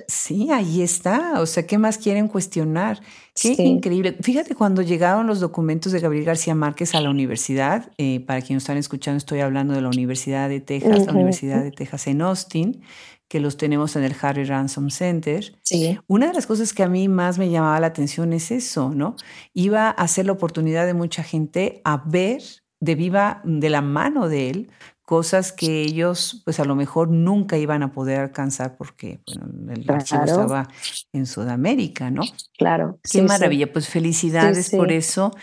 [0.08, 1.42] sí, ahí está.
[1.42, 3.02] O sea, ¿qué más quieren cuestionar?
[3.40, 4.16] Qué increíble.
[4.22, 8.64] Fíjate, cuando llegaron los documentos de Gabriel García Márquez a la universidad, eh, para quienes
[8.64, 12.82] están escuchando, estoy hablando de la Universidad de Texas, la Universidad de Texas en Austin,
[13.28, 15.58] que los tenemos en el Harry Ransom Center.
[15.64, 15.98] Sí.
[16.08, 19.16] Una de las cosas que a mí más me llamaba la atención es eso, ¿no?
[19.54, 22.42] Iba a ser la oportunidad de mucha gente a ver
[22.84, 24.72] de viva, de la mano de él,
[25.06, 29.90] cosas que ellos pues a lo mejor nunca iban a poder alcanzar porque bueno, el
[29.90, 30.70] archivo estaba
[31.12, 32.24] en Sudamérica, ¿no?
[32.58, 33.00] Claro.
[33.10, 35.36] Qué maravilla, pues felicidades por eso,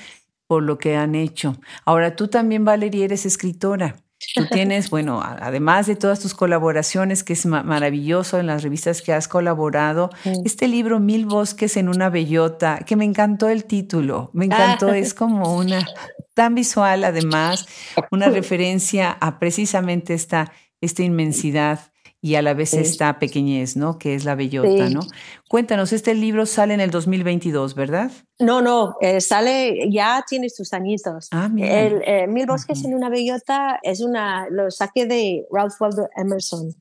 [0.47, 1.57] por lo que han hecho.
[1.85, 3.97] Ahora tú también, Valeria, eres escritora.
[4.35, 9.13] Tú tienes, bueno, además de todas tus colaboraciones, que es maravilloso en las revistas que
[9.13, 10.11] has colaborado,
[10.45, 14.99] este libro Mil Bosques en una Bellota, que me encantó el título, me encantó, ah.
[14.99, 15.87] es como una
[16.35, 17.67] tan visual, además,
[18.11, 21.90] una referencia a precisamente esta, esta inmensidad
[22.23, 23.99] y a la vez esta pequeñez, ¿no?
[23.99, 25.01] Que es la bellota, ¿no?
[25.49, 28.11] Cuéntanos, este libro sale en el 2022, ¿verdad?
[28.39, 31.29] No, no, eh, sale, ya tiene sus añitos.
[31.33, 36.09] Ah, el, eh, Mil bosques en una bellota es una, lo saqué de Ralph Waldo
[36.15, 36.75] Emerson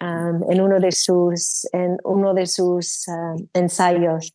[0.00, 3.06] um, en uno de sus, en uno de sus
[3.54, 4.34] ensayos.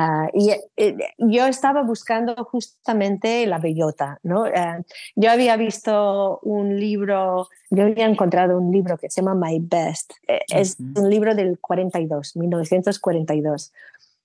[0.00, 4.44] Ah, y eh, yo estaba buscando justamente la bellota, ¿no?
[4.44, 4.78] Ah,
[5.16, 10.12] yo había visto un libro, yo había encontrado un libro que se llama My Best.
[10.28, 13.72] E, es un libro del 42, 1942,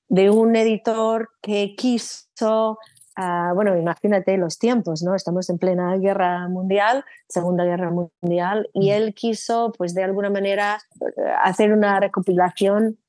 [0.10, 2.78] de un editor que quiso,
[3.18, 5.16] uh, bueno, imagínate los tiempos, ¿no?
[5.16, 10.80] Estamos en plena guerra mundial, Segunda Guerra Mundial, y él quiso, pues de alguna manera,
[11.44, 13.00] hacer una recopilación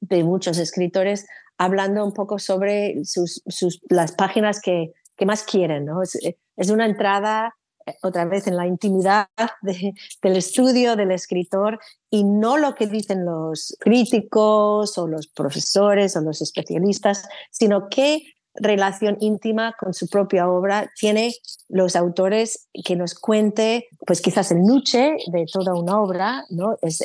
[0.00, 1.26] de muchos escritores
[1.58, 3.42] hablando un poco sobre sus,
[3.90, 5.84] las páginas que, que, más quieren.
[5.84, 6.02] ¿no?
[6.02, 6.18] Es,
[6.56, 9.28] es, una entrada eh, otra vez en la intimidad
[9.62, 11.78] del estudio del escritor
[12.10, 18.22] y no lo que dicen los críticos o los profesores o los especialistas, sino qué
[18.60, 21.32] relación íntima con su propia obra tiene
[21.68, 26.76] los autores que nos cuente, pues quizás el nuche de toda una obra, ¿no?
[26.82, 27.04] Es,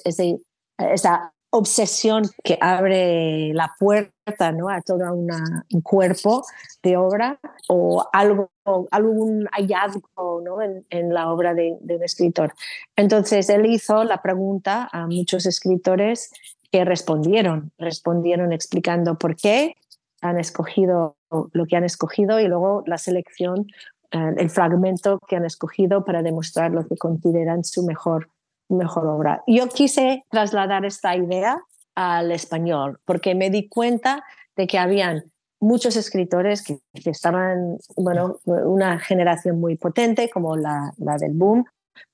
[0.77, 4.69] esa obsesión que abre la puerta ¿no?
[4.69, 6.43] a todo un cuerpo
[6.81, 7.39] de obra
[7.69, 8.49] o algo,
[8.89, 10.57] algún hallazgo ¿no?
[10.61, 12.53] en, la obra de, un escritor.
[12.95, 16.31] Entonces él hizo la pregunta a muchos escritores
[16.71, 19.75] que respondieron, respondieron explicando por qué
[20.21, 21.17] han escogido
[21.51, 23.67] lo que han escogido y luego la selección,
[24.11, 28.29] eh, el fragmento que han escogido para demostrar lo que consideran su mejor
[28.73, 29.43] mejor obra.
[29.47, 31.59] Yo quise trasladar esta idea
[31.95, 34.23] al español porque me di cuenta
[34.55, 41.17] de que habían muchos escritores que, estaban, bueno, una generación muy potente como la, la
[41.17, 41.65] del boom,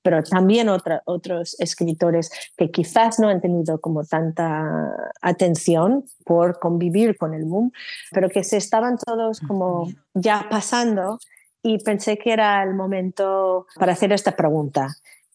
[0.02, 7.16] pero también otra, otros escritores que quizás no han tenido como tanta atención por convivir
[7.16, 7.72] con el boom,
[8.12, 11.18] pero que se estaban todos como ya pasando
[11.62, 14.88] y pensé que era el momento para hacer esta pregunta.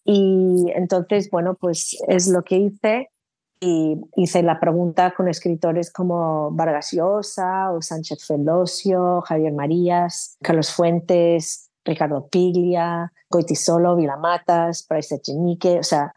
[0.06, 3.10] Y entonces, bueno, pues es lo que hice
[3.60, 10.72] y hice la pregunta con escritores como Vargas Llosa o Sánchez Fendosio, Javier Marías, Carlos
[10.72, 16.14] Fuentes, Ricardo Piglia, Goitisolo, Vilamatas, Price Echenique, o sea,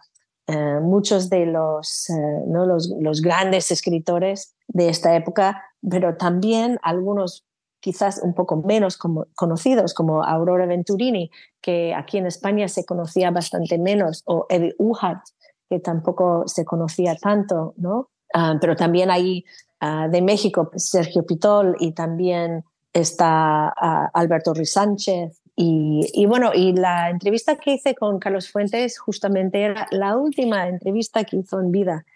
[0.46, 2.66] eh, muchos de los, eh, ¿no?
[2.66, 7.47] los, los grandes escritores de esta época, pero también algunos
[7.81, 13.79] quizás un poco menos conocidos, como Aurora Venturini, que aquí en España se conocía bastante
[13.79, 15.23] menos, o Eddie Uhart,
[15.69, 18.09] que tampoco se conocía tanto, ¿no?
[18.35, 19.45] Ah, pero también hay
[19.81, 25.41] ah, de México Sergio Pitol y también está ah, Alberto Ruiz Sánchez.
[25.57, 30.68] Y, y, bueno, y la entrevista que hice con Carlos Fuentes justamente era la última
[30.68, 32.07] entrevista que hizo en vida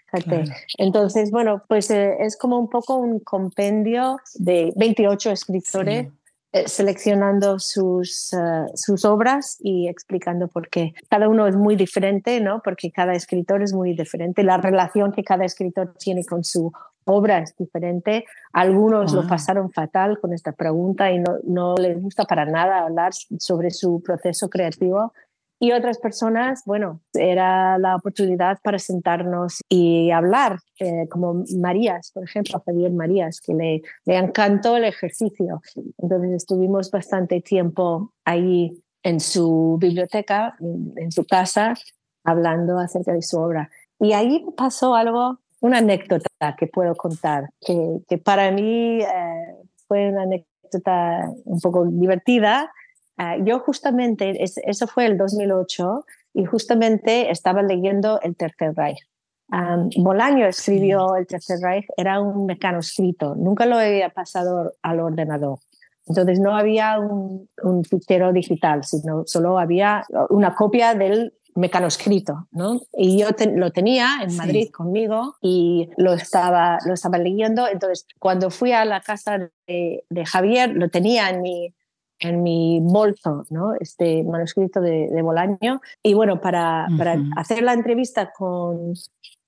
[0.79, 6.09] entonces, bueno, pues eh, es como un poco un compendio de 28 escritores
[6.55, 10.93] eh, seleccionando sus, eh, sus obras y explicando por qué.
[11.09, 12.61] Cada uno es muy diferente, ¿no?
[12.63, 14.43] Porque cada escritor es muy diferente.
[14.43, 16.71] La relación que cada escritor tiene con su
[17.05, 18.27] obra es diferente.
[18.53, 19.27] Algunos lo ah.
[19.29, 24.03] pasaron fatal con esta pregunta y no, no les gusta para nada hablar sobre su
[24.03, 25.15] proceso creativo
[25.63, 32.25] y otras personas, bueno, era la oportunidad para sentarnos y hablar, eh, como Marías, por
[32.25, 35.63] ejemplo, Javier Marías, que le, le encantó el ejercicio.
[35.99, 40.57] Entonces estuvimos bastante tiempo ahí en su biblioteca,
[40.97, 41.75] en, su casa,
[42.25, 43.71] hablando acerca de su obra.
[44.01, 49.57] Y ahí pasó algo, una anécdota que puedo contar, que, que para mí eh,
[49.87, 52.69] fue una anécdota un poco divertida
[53.23, 56.05] Ah, yo justamente, eso fue el 2008,
[56.35, 58.99] y justamente estaba leyendo El Tercer Reich.
[59.97, 65.59] Bolaño escribió El Tercer Reich, era un mecanoscrito, nunca lo había pasado al ordenador.
[66.07, 72.81] Entonces no había un, un fichero digital, sino solo había una copia del mecanoscrito, ¿no?
[72.93, 77.69] Y yo lo tenía en Madrid conmigo y lo estaba, lo estaba leyendo.
[77.69, 81.75] Entonces, cuando fui a la casa de, de Javier, lo tenía en mi,
[82.23, 83.75] en mi bolso, ¿no?
[83.79, 85.81] Este manuscrito de, de Bolaño.
[86.03, 88.95] Y bueno, para, para, hacer la entrevista con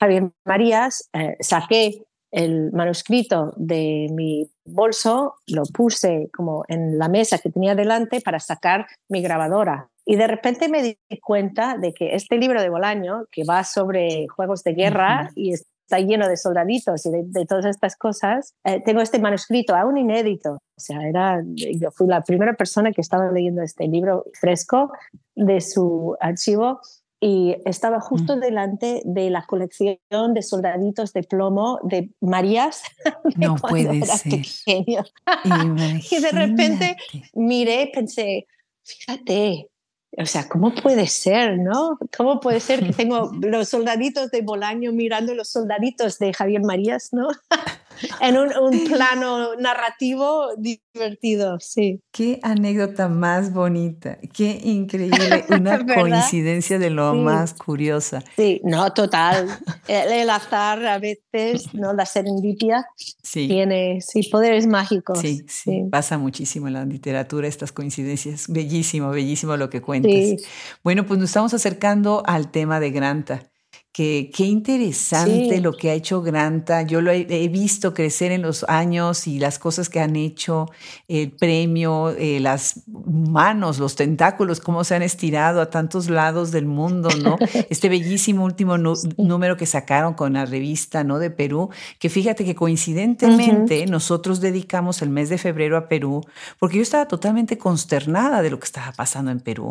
[0.01, 7.39] Javier Marías, eh, saqué el manuscrito de mi bolso, lo puse como en la mesa
[7.39, 9.89] que tenía delante para sacar mi grabadora.
[10.05, 14.27] Y de repente me di cuenta de que este libro de Bolaño, que va sobre
[14.29, 18.55] juegos de guerra y es está lleno de soldaditos y de, todas estas cosas.
[18.64, 20.55] Eh, tengo este manuscrito aún inédito.
[20.55, 24.93] O sea, era, yo fui la primera persona que estaba leyendo este libro fresco
[25.35, 26.80] de su archivo
[27.20, 28.41] y estaba justo mm.
[28.41, 29.99] delante de la colección
[30.35, 32.82] de soldaditos de plomo de Marías.
[33.37, 34.41] no puede ser.
[34.66, 36.97] y de repente
[37.35, 38.47] miré pensé,
[38.82, 39.68] fíjate,
[40.17, 41.99] o sea, ¿cómo puede ser, no?
[42.17, 47.12] ¿Cómo puede ser que tengo los soldaditos de Bolaño mirando los soldaditos de Javier Marías,
[47.12, 47.29] no?
[48.20, 52.01] en un, plano narrativo divertido, sí.
[52.11, 58.22] Qué anécdota más bonita, qué increíble, una coincidencia de lo más curiosa.
[58.36, 59.49] Sí, no, total.
[59.88, 61.92] El, azar a veces, ¿no?
[61.92, 62.86] La serendipia
[63.32, 65.18] tiene, sí, poderes mágicos.
[65.18, 68.47] Sí, sí, pasa muchísimo en la literatura estas coincidencias.
[68.49, 70.42] Bellísimo, bellísimo lo que cuentas.
[70.82, 73.51] Bueno, pues nos estamos acercando al tema de Granta
[73.95, 76.82] qué interesante lo que ha hecho Granta.
[76.82, 80.66] Yo lo he, visto crecer en los años y las cosas que han hecho,
[81.07, 86.66] el premio, eh, las manos, los tentáculos, cómo se han estirado a tantos lados del
[86.66, 87.36] mundo, ¿no?
[87.70, 91.20] Este bellísimo último número que sacaron con la revista, ¿no?
[91.20, 91.70] De Perú,
[92.01, 96.20] que fíjate que coincidentemente nosotros dedicamos el mes de febrero a Perú,
[96.59, 99.68] porque yo estaba totalmente consternada de lo que estaba pasando en Perú.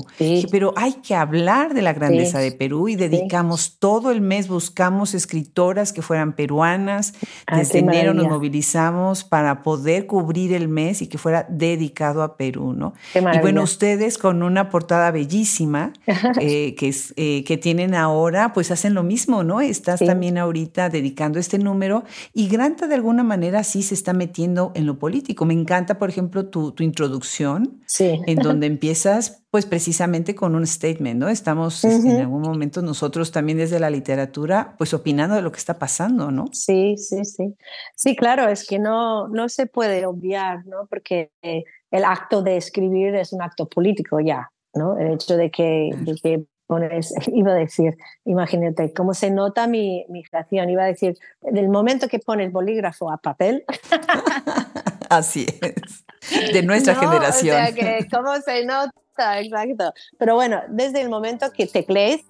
[0.49, 5.13] pero hay que hablar de la grandeza de Perú y dedicamos todo el mes buscamos
[5.13, 7.13] escritoras que fueran peruanas.
[7.45, 12.37] Ah, Desde enero nos movilizamos para poder cubrir el mes y que fuera dedicado a
[12.37, 12.93] Perú, ¿no?
[13.13, 15.93] y bueno, ustedes con una portada bellísima
[16.39, 19.59] eh, que, es, eh, que tienen ahora, pues hacen lo mismo, ¿no?
[19.61, 22.03] Estás también ahorita dedicando este número
[22.33, 25.45] y Granta de alguna manera sí se está metiendo en lo político.
[25.45, 31.19] Me encanta, por ejemplo, tu, tu introducción, en donde empiezas pues precisamente con un statement,
[31.19, 31.29] ¿no?
[31.29, 35.59] Estamos este, en algún momento nosotros también desde la literatura, pues opinando de lo que
[35.59, 36.45] está pasando, ¿no?
[36.51, 37.53] Sí, sí, sí.
[37.95, 40.87] Sí, claro, es que no, no se puede obviar, ¿no?
[40.87, 44.97] Porque el acto de escribir es un acto político ya, ¿no?
[44.97, 47.95] El hecho de que, de que pones, iba a decir,
[48.25, 53.11] imagínate, cómo se nota mi, mi creación, iba a decir, del momento que pones bolígrafo
[53.11, 53.63] a papel.
[55.09, 57.55] Así es, de nuestra generación.
[57.55, 59.93] O sea, que cómo se nota exacto.
[60.17, 62.21] Pero bueno, desde el momento que teclees,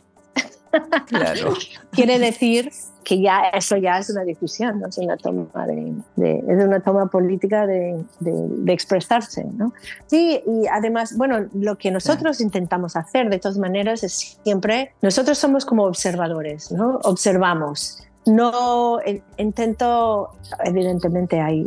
[1.08, 1.54] claro.
[1.92, 2.72] quiere decir
[3.04, 4.88] que ya eso ya es una decisión, ¿no?
[4.88, 9.74] es una toma de, es una toma política de, de, expresarse, ¿no?
[10.08, 15.38] Sí, y además, bueno, lo que nosotros intentamos hacer de todas maneras es siempre, nosotros
[15.38, 17.00] somos como observadores, ¿no?
[17.04, 19.00] Observamos no
[19.38, 20.32] intento,
[20.64, 21.66] evidentemente hay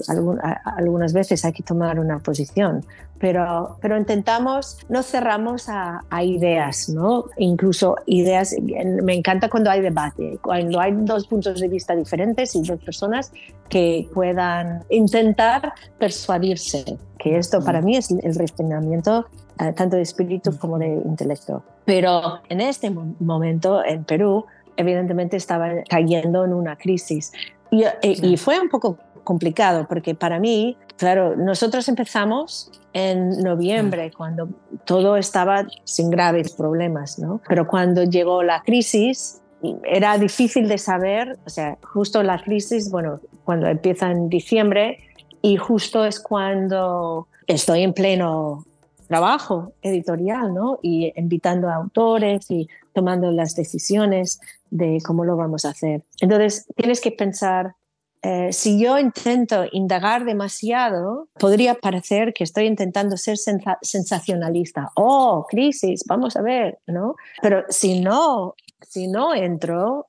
[0.64, 2.84] algunas veces hay que tomar una posición,
[3.18, 7.26] pero, pero intentamos, no cerramos a, ideas, ¿no?
[7.36, 8.54] Incluso ideas,
[9.02, 13.32] me encanta cuando hay debate, cuando hay dos puntos de vista diferentes y dos personas
[13.68, 19.26] que puedan intentar persuadirse, que esto para mí es el refinamiento
[19.59, 21.62] eh, tanto de espíritu como de intelecto.
[21.86, 24.44] Pero en este momento en Perú
[24.76, 27.32] evidentemente estaba cayendo en una crisis.
[27.70, 34.10] Y, eh, y, fue un poco complicado, porque para mí, claro, nosotros empezamos en noviembre,
[34.16, 34.48] cuando
[34.84, 37.40] todo estaba sin graves problemas, ¿no?
[37.48, 39.42] Pero cuando llegó la crisis,
[39.84, 45.00] era difícil de saber, o sea, justo la crisis, bueno, cuando empieza en diciembre,
[45.42, 48.64] y justo es cuando estoy en pleno
[49.06, 50.78] trabajo editorial, ¿no?
[50.82, 54.40] Y invitando a autores y tomando las decisiones
[54.76, 56.04] de cómo lo vamos a hacer.
[56.20, 57.74] Entonces, tienes que pensar,
[58.22, 63.36] eh, si yo intento indagar demasiado, podría parecer que estoy intentando ser
[63.82, 64.90] sensacionalista.
[64.96, 67.16] Oh, crisis, vamos a ver, ¿no?
[67.42, 70.08] Pero si no, si no entro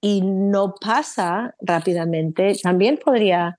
[0.00, 3.58] y no pasa rápidamente, también podría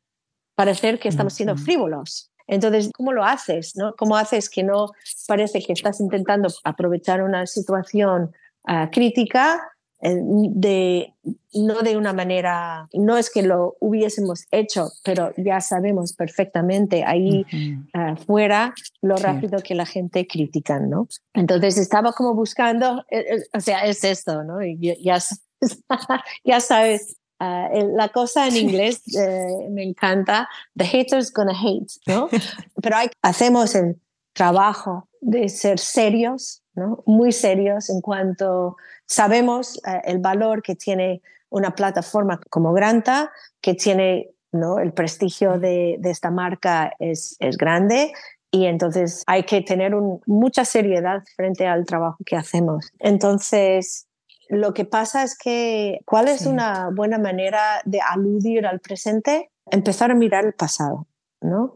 [0.56, 2.32] parecer que estamos siendo frívolos.
[2.48, 3.76] Entonces, ¿cómo lo haces?
[3.76, 3.96] No?
[3.96, 4.92] ¿Cómo haces que no
[5.28, 8.34] parece que estás intentando aprovechar una situación
[8.66, 9.71] ah, crítica
[10.02, 11.14] de,
[11.54, 17.46] no de una manera, no es que lo hubiésemos hecho, pero ya sabemos perfectamente ahí
[17.94, 21.08] afuera lo rápido que la gente critica, ¿no?
[21.34, 24.58] Entonces estaba como buscando, eh, eh, o sea, es esto, ¿no?
[24.80, 25.20] ya,
[26.44, 32.30] ya sabes, Ah, la cosa en inglés eh, me encanta, the hater's gonna hate, ¿no?
[32.84, 34.00] Pero hay, hacemos el
[34.34, 37.04] trabajo de ser serios, ¿no?
[37.06, 43.74] Muy serios en cuanto sabemos eh, el valor que tiene una plataforma como Granta, que
[43.74, 44.80] tiene, ¿no?
[44.80, 48.14] El prestigio de, de esta marca es, es grande
[48.52, 49.94] y entonces hay que tener
[50.26, 52.92] mucha seriedad frente al trabajo que hacemos.
[53.00, 54.08] Entonces,
[54.50, 59.50] lo que pasa es que, ¿cuál es una buena manera de aludir al presente?
[59.72, 61.08] Empezar a mirar el pasado,
[61.40, 61.74] ¿no?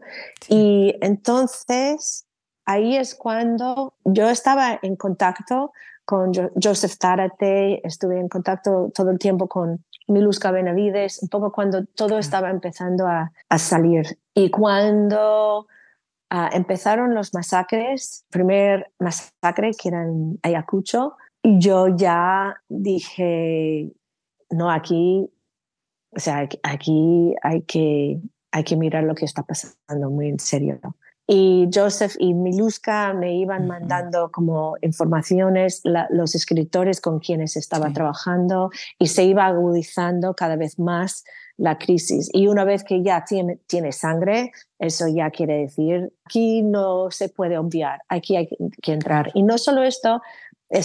[0.48, 2.25] Y entonces,
[2.66, 5.72] ahí es cuando yo estaba en contacto
[6.04, 11.84] con Joseph Tárate, estuve en contacto todo el tiempo con Miluska Benavides, un poco cuando
[11.84, 14.18] todo estaba empezando a, salir.
[14.32, 15.66] Y cuando
[16.30, 23.92] ah, empezaron los masacres, primer masacre que era en Ayacucho, yo ya dije,
[24.50, 25.28] no, aquí,
[26.10, 28.20] o sea, aquí hay que,
[28.52, 30.78] hay que mirar lo que está pasando muy en serio.
[31.28, 38.70] Y Joseph y Miluska me iban mandando como informaciones, los escritores con quienes estaba trabajando
[38.98, 41.24] y se iba agudizando cada vez más
[41.56, 42.30] la crisis.
[42.32, 47.28] Y una vez que ya tiene, tiene sangre, eso ya quiere decir, aquí no se
[47.28, 48.48] puede obviar, aquí hay
[48.80, 49.30] que entrar.
[49.34, 50.20] Y no solo esto,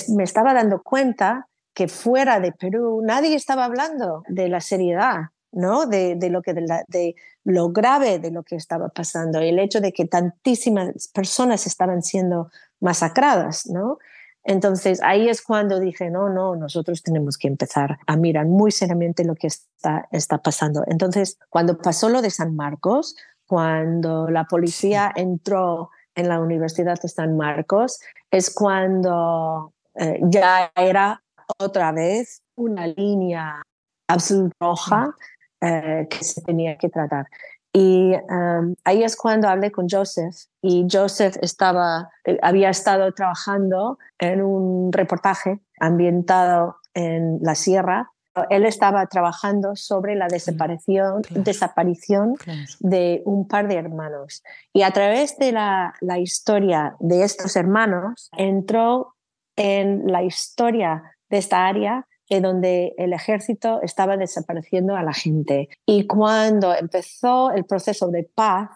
[0.09, 5.85] me estaba dando cuenta que fuera de Perú nadie estaba hablando de la seriedad, ¿no?
[5.85, 10.05] De, lo que de, lo grave de lo que estaba pasando, el hecho de que
[10.05, 12.49] tantísimas personas estaban siendo
[12.79, 13.97] masacradas, ¿no?
[14.43, 19.23] Entonces ahí es cuando dije, no, no, nosotros tenemos que empezar a mirar muy seriamente
[19.23, 20.83] lo que está, está pasando.
[20.87, 27.07] Entonces, cuando pasó lo de San Marcos, cuando la policía entró en la Universidad de
[27.07, 27.99] San Marcos,
[28.31, 31.21] es cuando eh, ya era
[31.59, 33.61] otra vez una línea
[34.07, 35.15] absoluta roja
[35.61, 37.27] eh, que se tenía que tratar.
[37.73, 43.97] Y em, ahí es cuando hablé con Joseph y Joseph estaba, eh, había estado trabajando
[44.19, 48.11] en un reportaje ambientado en la sierra
[48.49, 52.35] él estaba trabajando sobre la desaparición, desaparición
[52.79, 54.43] de un par de hermanos.
[54.73, 59.15] Y a través de la, historia de estos hermanos, entró
[59.55, 62.07] en la historia de esta área
[62.39, 65.67] donde el ejército estaba desapareciendo a la gente.
[65.85, 68.69] Y cuando empezó el proceso de paz,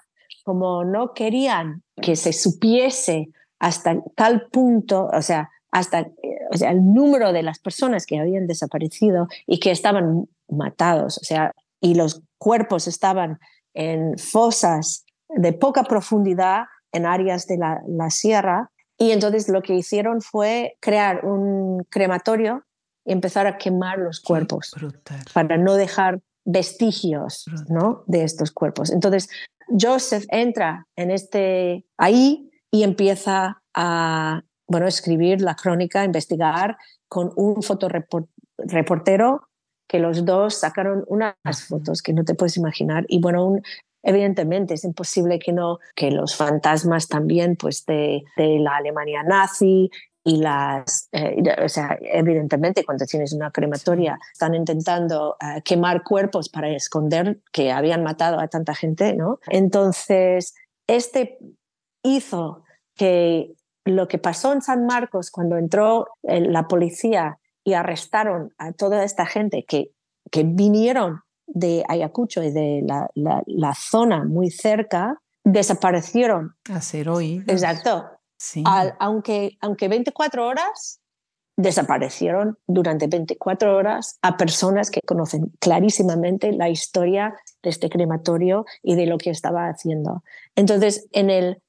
[0.44, 3.30] como no querían que se supiese
[3.60, 8.20] hasta tal punto, o sea, hasta eh, o sea, el número de las personas que
[8.20, 13.40] habían desaparecido y que estaban matados, o sea, y los cuerpos estaban
[13.74, 18.72] en fosas de poca profundidad en áreas de la, sierra.
[18.98, 22.64] Y entonces lo que hicieron fue crear un crematorio
[23.06, 24.74] empezar a quemar los cuerpos
[25.34, 28.04] para no dejar vestigios ¿no?
[28.08, 28.92] de estos cuerpos.
[28.92, 29.30] Entonces
[29.68, 36.78] Joseph entra en este ahí y empieza a bueno, escribir la crónica, investigar
[37.08, 39.48] con un fotoreportero
[39.88, 41.36] que los dos sacaron unas
[41.68, 43.06] fotos que no te puedes imaginar.
[43.08, 43.58] Y bueno,
[44.02, 49.92] evidentemente es imposible que no, que los fantasmas también pues de, de la Alemania nazi
[50.28, 56.50] y las, eh, o sea, evidentemente cuando tienes una crematoria están intentando eh, quemar cuerpos
[56.50, 59.40] para esconder que habían matado a tanta gente, ¿no?
[59.48, 60.56] Entonces,
[60.88, 61.38] este
[62.02, 62.64] hizo
[62.96, 63.54] que
[63.86, 69.04] lo que pasó en San Marcos cuando entró eh, la policía y arrestaron a toda
[69.04, 69.92] esta gente que,
[70.32, 76.56] que vinieron de Ayacucho y de la, la, zona muy cerca desaparecieron.
[77.08, 78.15] hoy Exacto.
[78.46, 78.64] Sí.
[79.00, 81.00] aunque, aunque 24 horas
[81.58, 87.34] desaparecieron durante 24 horas a personas que conocen clarísimamente la historia
[87.64, 90.22] de este crematorio y de lo que estaba haciendo.
[90.56, 91.62] Entonces, en el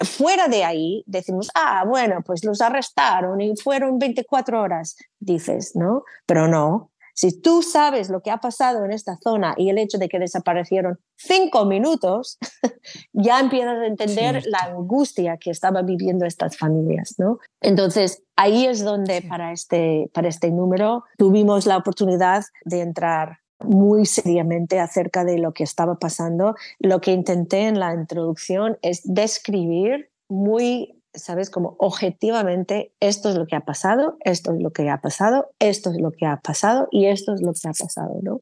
[0.00, 6.02] fuera de ahí decimos, ah, bueno, pues los arrestaron y fueron 24 horas, dices, ¿no?
[6.26, 9.98] Pero no, si tú sabes lo que ha pasado en esta zona y el hecho
[9.98, 12.38] de que desaparecieron cinco minutos,
[13.12, 17.38] ya empiezas a entender la angustia que estaban viviendo estas familias, ¿no?
[17.60, 24.06] Entonces, ahí es donde para, este, para este número tuvimos la oportunidad de entrar muy
[24.06, 26.54] seriamente acerca de lo que estaba pasando.
[26.80, 31.50] Lo que intenté en la introducción es describir muy ¿sabes?
[31.50, 35.90] Como objetivamente, esto es lo que ha pasado, esto es lo que ha pasado, esto
[35.90, 38.40] es lo que ha pasado y esto es lo que ha pasado, ¿no?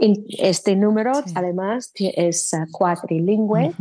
[0.00, 3.72] este número, además, es uh, cuatrilingüe.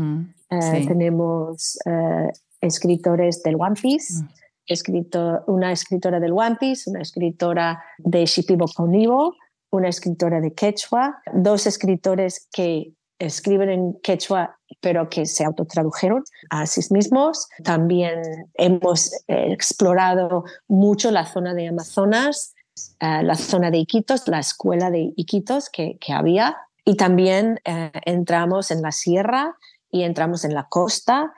[0.49, 2.31] Eh, tenemos eh,
[2.61, 5.51] escritores del One Piece, mm.
[5.51, 9.35] una escritora del One Piece, una escritora de Shipibo Konibo,
[9.69, 16.65] una escritora de Quechua, dos escritores que escriben en quechua, pero que se autotradujeron a
[16.65, 17.47] sí mismos.
[17.63, 18.22] También
[18.55, 22.53] hemos eh, explorado mucho la zona de Amazonas,
[22.99, 26.57] eh, la zona de Iquitos, la escuela de Iquitos que, que había.
[26.86, 29.55] Y también eh, entramos en la sierra
[29.91, 31.34] y entramos en la costa.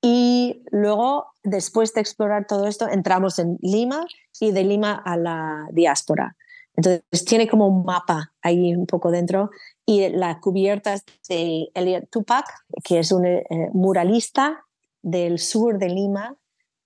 [0.00, 4.04] Y luego, después de explorar todo esto, entramos en Lima
[4.40, 6.36] y de Lima a la diáspora.
[6.74, 9.50] Entonces tiene como un mapa ahí un poco dentro
[9.86, 10.96] y la cubierta
[11.28, 12.46] de Elliot Tupac,
[12.84, 14.64] que es un eh, muralista
[15.02, 16.36] del sur de Lima,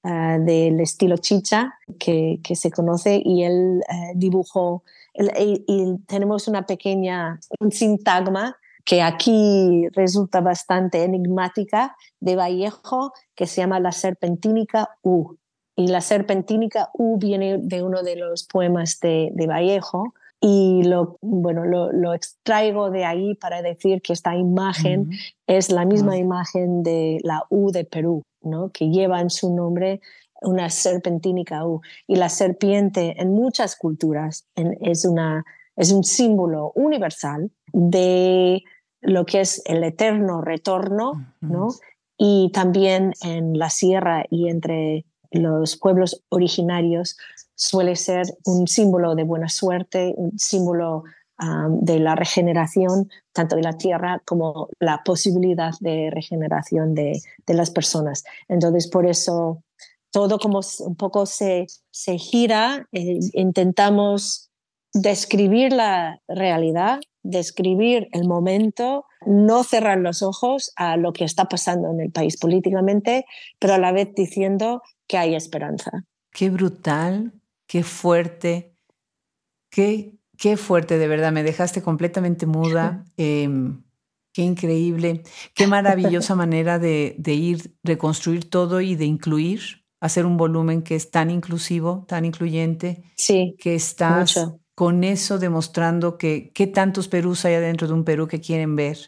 [0.03, 4.83] ah, del estilo chicha, que, que, se conoce, y él eh, dibujó,
[5.15, 13.61] y, tenemos una pequeña, un sintagma que aquí resulta bastante enigmática, de Vallejo, que se
[13.61, 15.37] llama la serpentínica U.
[15.75, 21.19] Y la serpentínica U viene de uno de los poemas de, de Vallejo, y lo,
[21.23, 25.11] bueno, lo, extraigo de ahí para decir que esta imagen
[25.47, 28.71] es la misma imagen de la U de Perú, ¿no?
[28.71, 30.01] que lleva en su nombre
[30.43, 31.81] una serpentínica U.
[32.07, 38.63] Y la serpiente en muchas culturas es, una, es un símbolo universal de
[39.01, 41.69] lo que es el eterno retorno, ¿no?
[42.19, 47.17] y también en la sierra y entre los pueblos originarios
[47.57, 51.03] suele ser un símbolo de buena suerte, un símbolo
[51.69, 58.25] de la regeneración tanto de la tierra como la posibilidad de regeneración de, las personas.
[58.49, 59.63] Entonces, por eso
[60.11, 64.51] todo como un poco se, se gira, eh, intentamos
[64.95, 71.91] describir la realidad, describir el momento, no cerrar los ojos a lo que está pasando
[71.91, 73.27] en el país políticamente,
[73.59, 76.05] pero a la vez diciendo que hay esperanza.
[76.31, 77.35] Qué brutal
[77.67, 78.75] qué fuerte,
[79.71, 83.05] qué, qué fuerte, de verdad, me dejaste completamente muda.
[83.17, 83.83] Em,
[84.33, 85.23] qué increíble,
[85.55, 91.11] qué maravillosa manera de, ir, reconstruir todo y de incluir, hacer un volumen que es
[91.11, 97.55] tan inclusivo, tan incluyente, sí, que estás con eso demostrando que qué tantos Perús hay
[97.55, 98.99] adentro de un Perú que quieren ver,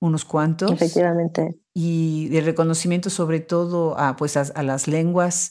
[0.00, 0.72] unos cuantos.
[0.72, 1.60] Efectivamente.
[1.74, 5.50] Y el reconocimiento sobre todo a, pues a las lenguas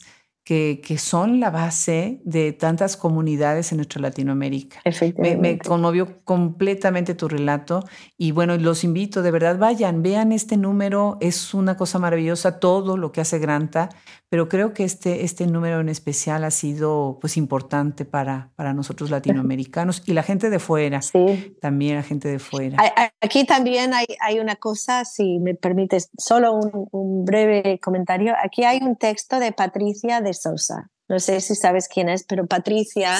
[0.50, 4.82] que, que, son la base de tantas comunidades en nuestra Latinoamérica.
[5.16, 7.84] Me, me, conmovió completamente tu relato
[8.18, 12.96] y bueno, los invito, de verdad, vayan, vean este número, es una cosa maravillosa todo
[12.96, 13.90] lo que hace Granta,
[14.30, 19.10] pero creo que este, este número en especial ha sido pues importante para, para nosotros
[19.10, 21.56] latinoamericanos y la gente de fuera, sí.
[21.60, 22.78] también la gente de fuera.
[23.20, 28.34] Aquí también hay, hay una cosa, si me permites, solo un, un breve comentario.
[28.42, 30.90] Aquí hay un texto de Patricia de Sosa.
[31.10, 33.16] No sé si sabes quién es, pero Patricia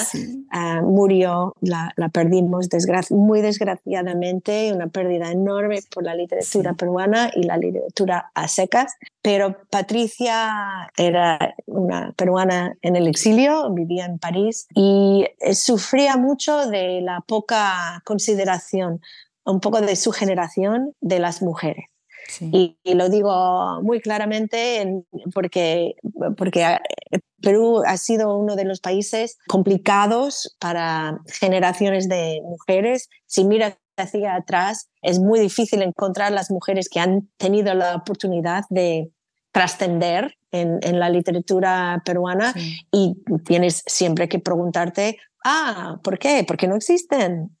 [0.49, 2.69] ah, murió, la, perdimos
[3.09, 8.93] muy desgraciadamente, una pérdida enorme por la literatura peruana y la literatura a secas.
[9.21, 16.67] Pero Patricia era una peruana en el exilio, vivía en París y eh, sufría mucho
[16.67, 19.01] de la poca consideración,
[19.43, 21.90] un poco de su generación de las mujeres.
[22.39, 25.03] Y, lo digo muy claramente
[25.33, 25.95] porque,
[26.37, 33.09] porque eh, Perú ha sido uno de los países complicados para generaciones de mujeres.
[33.25, 38.63] Si miras hacia atrás, es muy difícil encontrar las mujeres que han tenido la oportunidad
[38.69, 39.11] de
[39.51, 42.53] trascender en, en, la literatura peruana
[42.91, 43.15] y
[43.45, 46.43] tienes siempre que preguntarte, ah, ¿por qué?
[46.45, 47.55] ¿Por qué no existen?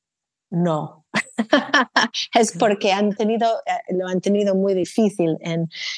[0.49, 1.00] No,
[2.35, 5.37] es porque han tenido, eh, lo han tenido muy difícil.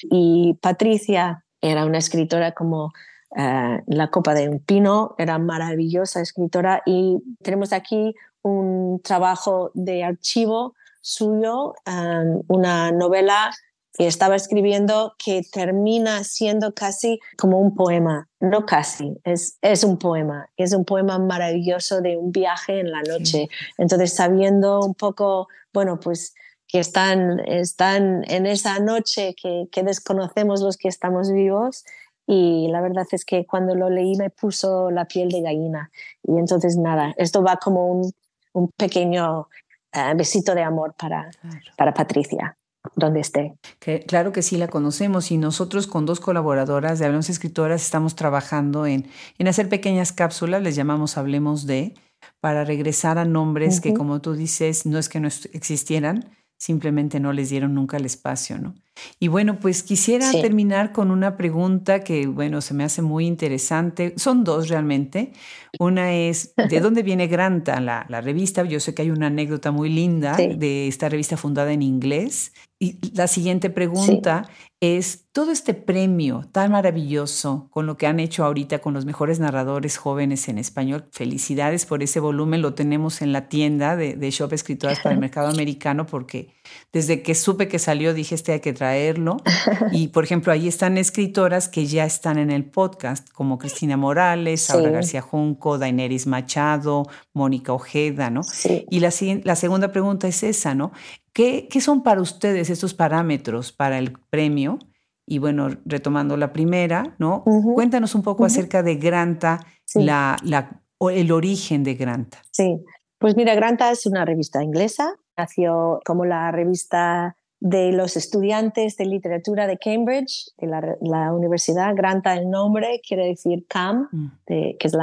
[0.03, 2.91] y Patricia era una escritora como
[3.35, 10.03] eh, La Copa de un Pino, era maravillosa escritora y tenemos aquí un trabajo de
[10.03, 13.51] archivo suyo, um, una novela
[13.93, 19.97] que estaba escribiendo que termina siendo casi como un poema, no casi, es, es un
[19.97, 23.49] poema, es un poema maravilloso de un viaje en la noche.
[23.77, 26.33] Entonces, sabiendo un poco, bueno, pues
[26.67, 31.83] que están, están en esa noche que, que desconocemos los que estamos vivos,
[32.25, 35.91] y la verdad es que cuando lo leí me puso la piel de gallina.
[36.23, 38.13] Y entonces nada, esto va como un,
[38.53, 41.29] un pequeño uh, besito de amor para,
[41.75, 42.57] para Patricia
[42.95, 43.55] donde esté.
[43.79, 48.15] Que, claro que sí la conocemos y nosotros con dos colaboradoras de Hablemos Escritoras estamos
[48.15, 49.07] trabajando en,
[49.37, 51.93] en hacer pequeñas cápsulas, les llamamos Hablemos de,
[52.39, 57.33] para regresar a nombres que como tú dices, no es que no existieran, simplemente no
[57.33, 58.75] les dieron nunca el espacio, ¿no?
[59.19, 64.13] Y bueno, pues quisiera terminar con una pregunta que, bueno, se me hace muy interesante.
[64.17, 65.33] Son dos realmente.
[65.79, 68.63] Una es, ¿de dónde viene Granta, la, la revista?
[68.63, 72.53] Yo sé que hay una anécdota muy linda de esta revista fundada en inglés.
[72.79, 74.49] Y la siguiente pregunta
[74.81, 79.39] es todo este premio tan maravilloso con lo que han hecho ahorita con los mejores
[79.39, 81.07] narradores jóvenes en español.
[81.11, 85.21] Felicidades por ese volumen, lo tenemos en la tienda de, de Shop Escritoras para el
[85.21, 86.49] mercado americano porque
[86.91, 89.37] desde que supe que salió dije este hay que traerlo.
[89.91, 94.61] Y por ejemplo, ahí están escritoras que ya están en el podcast, como Cristina Morales,
[94.61, 97.03] Saura García Junco, Daineris Machado,
[97.33, 98.41] Mónica Ojeda, ¿no?
[98.89, 99.11] Y la,
[99.43, 100.91] la segunda pregunta es esa, ¿no?
[101.33, 104.79] ¿Qué, son para ustedes estos parámetros para el premio?
[105.25, 107.43] Y bueno, retomando la primera, ¿no?
[107.43, 112.41] Cuéntanos un poco acerca de Granta, la, la, el origen de Granta.
[112.51, 112.83] Sí,
[113.17, 119.05] pues mira, Granta es una revista inglesa, nació como la revista de los estudiantes de
[119.05, 121.95] literatura de Cambridge, de la, universidad.
[121.95, 124.31] Granta, el nombre quiere decir Cam, mm.
[124.45, 124.93] que es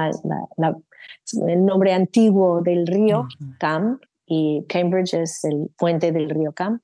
[1.32, 3.26] el nombre antiguo del río
[3.58, 6.82] Cam, y Cambridge es el puente del río Cam.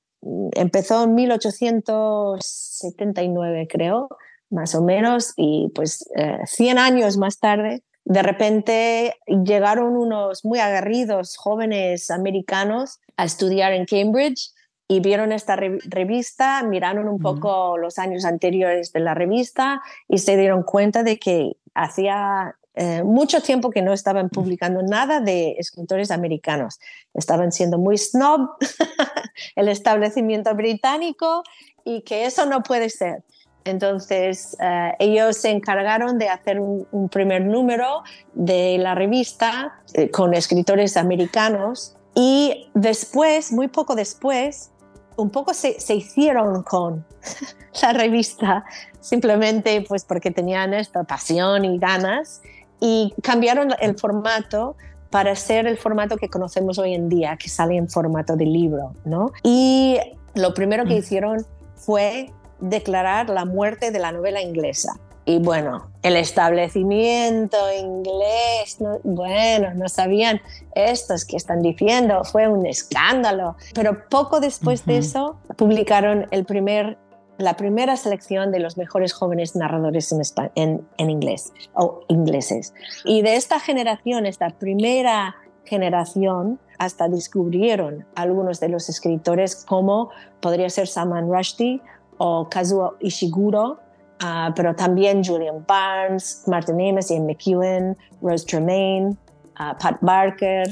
[0.53, 4.09] Empezó en 1879, creo,
[4.49, 6.09] más o menos, y pues
[6.45, 13.73] 100 eh, años más tarde, de repente llegaron unos muy aguerridos jóvenes americanos a estudiar
[13.73, 14.51] en Cambridge
[14.87, 20.37] y vieron esta revista, miraron un poco los años anteriores de la revista y se
[20.37, 26.09] dieron cuenta de que hacía eh, mucho tiempo que no estaban publicando nada de escritores
[26.09, 26.79] americanos.
[27.13, 28.51] Estaban siendo muy snob
[29.57, 31.43] el establecimiento británico
[31.83, 33.25] y que eso no puede ser.
[33.67, 38.03] Entonces, eh, ellos se encargaron de hacer un, primer número
[38.33, 44.71] de la revista eh, con escritores americanos y después, muy poco después,
[45.17, 47.05] un poco se, se hicieron con
[47.81, 48.65] la revista,
[48.99, 52.41] simplemente pues porque tenían esta pasión y ganas
[52.79, 54.75] y cambiaron el formato
[55.09, 58.93] para ser el formato que conocemos hoy en día, que sale en formato de libro,
[59.05, 59.31] ¿no?
[59.43, 59.97] Y
[60.35, 60.97] lo primero que mm.
[60.97, 61.45] hicieron
[61.75, 64.99] fue declarar la muerte de la novela inglesa.
[65.25, 70.39] Y bueno, el establecimiento inglés, bueno, no sabían
[70.73, 73.57] estos que están diciendo, fue un escándalo.
[73.73, 76.97] Pero poco después de eso, publicaron el primer
[77.37, 80.11] la primera selección de los mejores jóvenes narradores
[80.55, 82.73] en, en, inglés o ingleses.
[83.05, 90.69] Y de esta generación, esta primera generación, hasta descubrieron algunos de los escritores como podría
[90.69, 91.81] ser Salman Rushdie
[92.17, 93.79] o Kazuo Ishiguro,
[94.19, 99.17] ah, pero también Julian Barnes, Martin Amis, Ian McEwen, Rose Tremaine,
[99.55, 100.67] ah, Pat Barker,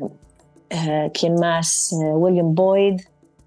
[0.00, 1.92] uh, ¿quién más?
[1.92, 3.00] Eh, William Boyd,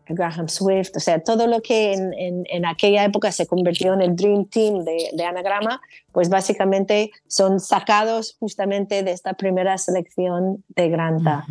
[0.08, 4.46] Graham Swift, o sea, todo lo que en, aquella época se convirtió en el Dream
[4.46, 11.46] Team de, Anagrama, pues básicamente son sacados justamente de esta primera selección de Granta.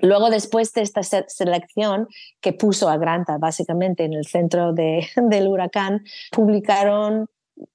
[0.00, 2.08] Luego, después de esta selección
[2.40, 7.26] que puso a Granta básicamente en el centro del huracán, publicaron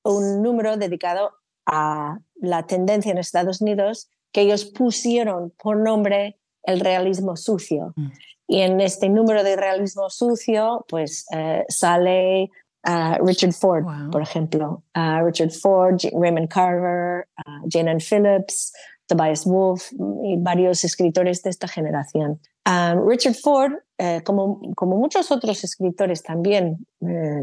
[0.04, 1.32] un número dedicado
[1.66, 7.94] a la tendencia en Estados Unidos que ellos pusieron por nombre el realismo sucio.
[7.96, 8.08] Mm.
[8.48, 12.50] Y en este número de realismo sucio, pues eh, sale
[12.88, 14.84] uh, Richard Ford, por ejemplo.
[14.96, 18.72] Uh, Richard Ford, Raymond Carver, uh, Jane Ann Phillips,
[19.08, 19.92] Tobias Wolff
[20.24, 22.40] y varios escritores de esta generación.
[22.66, 27.42] Um, Richard Ford, eh, como, como muchos otros escritores también eh,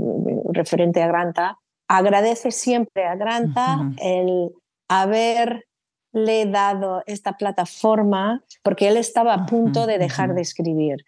[0.52, 1.58] referente a Granta,
[1.88, 4.50] agradece siempre a Granta el
[4.88, 5.64] haber
[6.12, 11.04] le he dado esta plataforma porque él estaba a punto de dejar de escribir.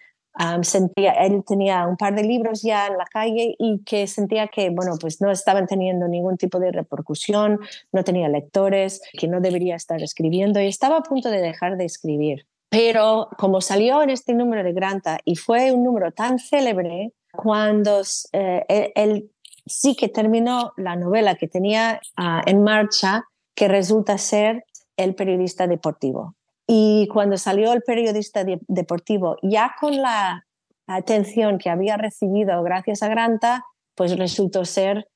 [0.62, 4.70] Sentía, él tenía un par de libros ya en la calle y que sentía que,
[4.70, 7.60] bueno, pues no estaban teniendo ningún tipo de repercusión,
[7.92, 11.84] no tenía lectores, que no debería estar escribiendo y estaba a punto de dejar de
[11.84, 12.46] escribir.
[12.68, 18.02] Pero como salió en este número de Granta y fue un número tan célebre, cuando
[18.32, 19.30] eh, él,
[19.66, 23.24] sí que terminó la novela que tenía ah, en marcha,
[23.54, 24.64] que resulta ser
[24.96, 26.35] el periodista deportivo.
[26.66, 30.46] Y cuando salió el periodista deportivo, ya con la
[30.86, 33.64] atención que había recibido gracias a Granta,
[33.94, 35.08] pues resultó ser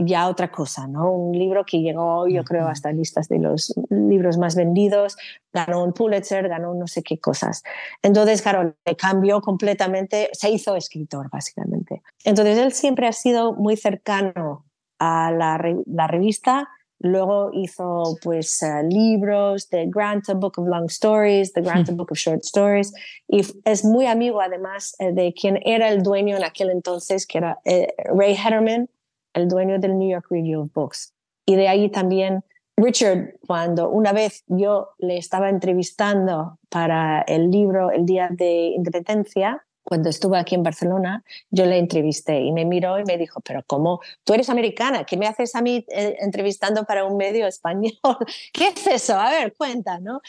[0.00, 1.10] ya otra cosa, ¿no?
[1.10, 5.16] Un libro que llegó, yo creo, hasta listas de los libros más vendidos,
[5.52, 7.62] ganó un Pulitzer, ganó no sé qué cosas.
[8.02, 12.02] Entonces, claro, le cambió completamente, se hizo escritor, básicamente.
[12.24, 14.64] Entonces, él siempre ha sido muy cercano
[15.00, 16.68] a la, la revista,
[17.00, 21.92] Luego hizo pues uh, libros, The Grant, a Book of Long Stories, The Grant, a
[21.92, 22.92] Book of Short Stories,
[23.28, 27.38] y es muy amigo además eh, de quien era el dueño en aquel entonces, que
[27.38, 28.88] era eh, Ray Hetterman,
[29.34, 31.14] el dueño del New York Review of Books.
[31.46, 32.42] Y de ahí también
[32.76, 39.64] Richard, cuando una vez yo le estaba entrevistando para el libro El Día de Independencia,
[39.88, 43.62] cuando estuve aquí en Barcelona, yo le entrevisté y me miró y me dijo, pero
[43.66, 44.00] ¿cómo?
[44.22, 47.92] Tú eres americana, ¿qué me haces a mí eh, entrevistando para un medio español?
[48.52, 49.18] ¿Qué es eso?
[49.18, 50.20] A ver, cuenta, ¿no?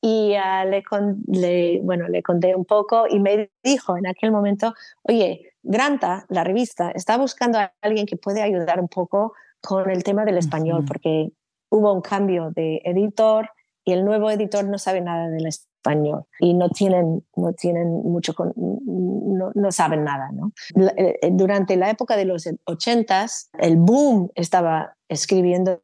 [0.00, 0.84] Y uh, le,
[1.26, 6.44] le, bueno, le conté un poco y me dijo en aquel momento, oye, Granta, la
[6.44, 10.84] revista, está buscando a alguien que puede ayudar un poco con el tema del español,
[10.86, 11.32] porque
[11.70, 13.50] hubo un cambio de editor
[13.88, 18.34] y el nuevo editor no sabe nada del español y no tienen, no tienen mucho,
[18.54, 20.30] no, no saben nada.
[20.30, 20.52] ¿no?
[20.98, 25.80] Eh, durante la época de los ochentas, el boom estaba escribiendo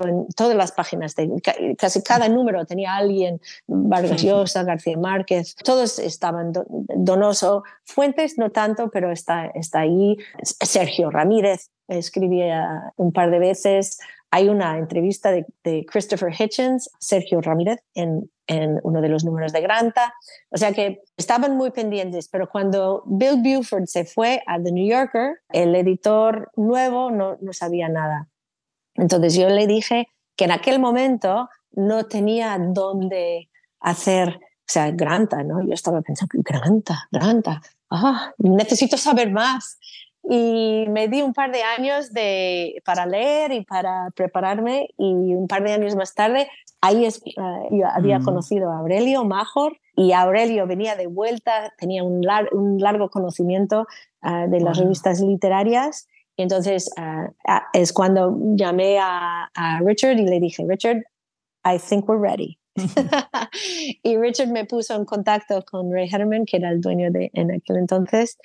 [0.00, 1.30] en todas las páginas, de,
[1.78, 8.90] casi cada número tenía alguien, Vargas Llosa, García Márquez, todos estaban, Donoso, Fuentes no tanto,
[8.90, 13.98] pero está, está ahí, Sergio Ramírez escribía un par de veces,
[14.36, 19.62] hay una entrevista de, Christopher Hitchens, Sergio Ramírez, en, en, uno de los números de
[19.62, 20.12] Granta.
[20.50, 24.86] O sea que estaban muy pendientes, pero cuando Bill Buford se fue a The New
[24.86, 28.28] Yorker, el editor nuevo no, no sabía nada.
[28.94, 33.48] Entonces yo le dije que en aquel momento no tenía dónde
[33.80, 35.66] hacer, o sea, Granta, ¿no?
[35.66, 39.78] Yo estaba pensando, Granta, Granta, ah, necesito saber más.
[40.28, 45.46] Y me di un par de años de, para leer y para prepararme y un
[45.46, 46.48] par de años más tarde,
[46.80, 48.24] ahí es, uh, yo había mm.
[48.24, 53.86] conocido a Aurelio Major y Aurelio venía de vuelta, tenía un, un largo conocimiento
[54.22, 57.30] uh, de las revistas literarias y entonces uh,
[57.72, 61.04] es cuando llamé a, a, Richard y le dije, Richard,
[61.64, 62.58] I think we're ready.
[64.02, 67.52] y Richard me puso en contacto con Ray Herman, que era el dueño de en
[67.52, 68.36] aquel entonces,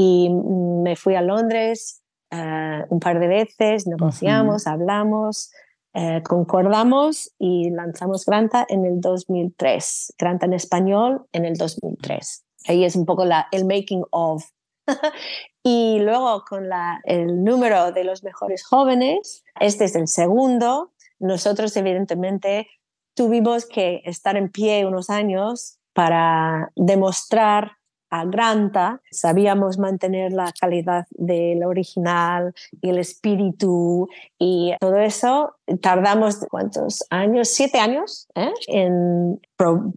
[0.00, 5.50] y me fui a Londres uh, un par de veces, negociamos, hablamos,
[5.92, 10.14] uh, concordamos y lanzamos Granta en el 2003.
[10.18, 12.46] Granta en español en el 2003.
[12.68, 14.42] Ahí es un poco la, el making of
[15.62, 20.94] y luego con la, el número de los mejores jóvenes, este es el segundo.
[21.18, 22.68] Nosotros evidentemente
[23.14, 27.72] tuvimos que estar en pie unos años para demostrar
[28.10, 34.08] a Granta, sabíamos mantener la calidad del original y el espíritu
[34.38, 35.54] y todo eso.
[35.80, 37.48] Tardamos, ¿cuántos años?
[37.48, 38.52] Siete años ¿eh?
[38.66, 39.40] en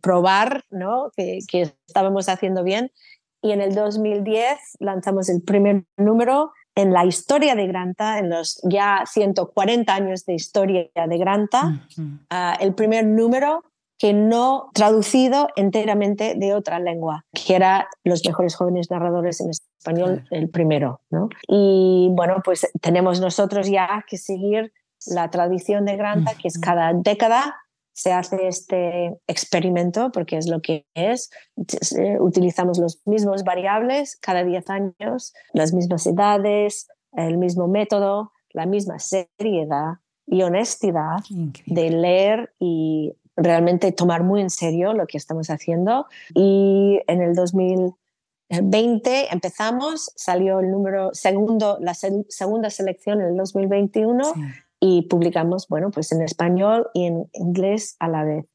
[0.01, 1.11] probar ¿no?
[1.18, 2.91] que, que estábamos haciendo bien
[3.43, 8.59] y en el 2010 lanzamos el primer número en la historia de Granta, en los
[8.64, 11.88] ya 140 años de historia de Granta,
[12.30, 13.64] ah, el primer número
[13.97, 20.25] que no traducido enteramente de otra lengua, que era Los mejores jóvenes narradores en español,
[20.31, 21.01] el primero.
[21.09, 21.29] ¿no?
[21.47, 24.73] Y bueno, pues tenemos nosotros ya que seguir
[25.05, 27.55] la tradición de Granta, que es cada década
[27.93, 31.29] se hace este experimento, porque es lo que es.
[32.19, 38.97] Utilizamos los mismos variables cada 10 años, las mismas edades, el mismo método, la misma
[38.99, 41.19] seriedad y honestidad
[41.65, 46.07] de leer y realmente tomar muy en serio lo que estamos haciendo.
[46.34, 54.34] Y en el 2020 empezamos, salió el número segundo, la segunda selección en el 2021
[54.79, 58.45] y publicamos, bueno, pues en español y en inglés a la vez.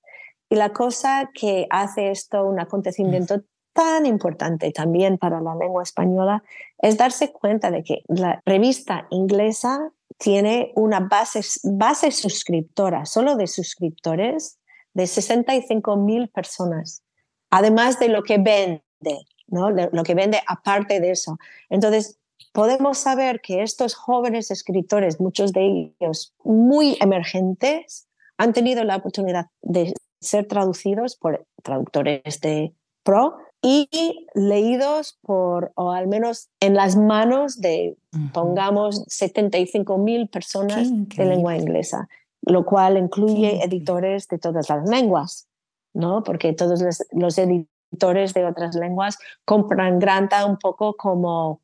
[0.50, 6.42] Y la cosa que hace esto un acontecimiento tan importante también para la lengua española
[6.78, 13.46] es darse cuenta de que la revista inglesa tiene una base, base suscriptora, solo de
[13.46, 14.57] suscriptores,
[14.98, 17.04] de 65 mil personas,
[17.50, 19.70] además de lo que vende, ¿no?
[19.70, 21.38] lo que vende aparte de eso.
[21.70, 22.18] Entonces,
[22.52, 29.46] podemos saber que estos jóvenes escritores, muchos de ellos muy emergentes, han tenido la oportunidad
[29.62, 32.74] de ser traducidos por traductores de
[33.04, 33.88] pro y
[34.34, 37.96] leídos por, o al menos en las manos de,
[38.32, 42.08] pongamos, 75 mil personas de lengua inglesa,
[42.42, 45.48] lo cual incluye editores de todas las lenguas,
[45.94, 46.22] ¿no?
[46.22, 46.82] Porque todos
[47.12, 51.60] los, editores de otras lenguas compran Granta un poco como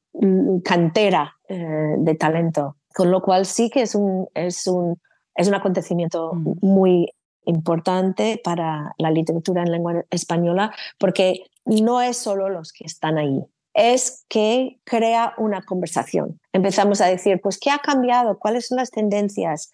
[0.64, 5.00] cantera eh, de talento, con lo cual sí que es un, es un,
[5.34, 6.54] es un acontecimiento mm.
[6.60, 7.10] muy
[7.46, 13.44] importante para la literatura en lengua española, porque no es solo los que están ahí,
[13.74, 16.40] es que crea una conversación.
[16.52, 18.38] Empezamos a decir, pues, ¿qué ha cambiado?
[18.38, 19.70] ¿Cuáles son las tendencias?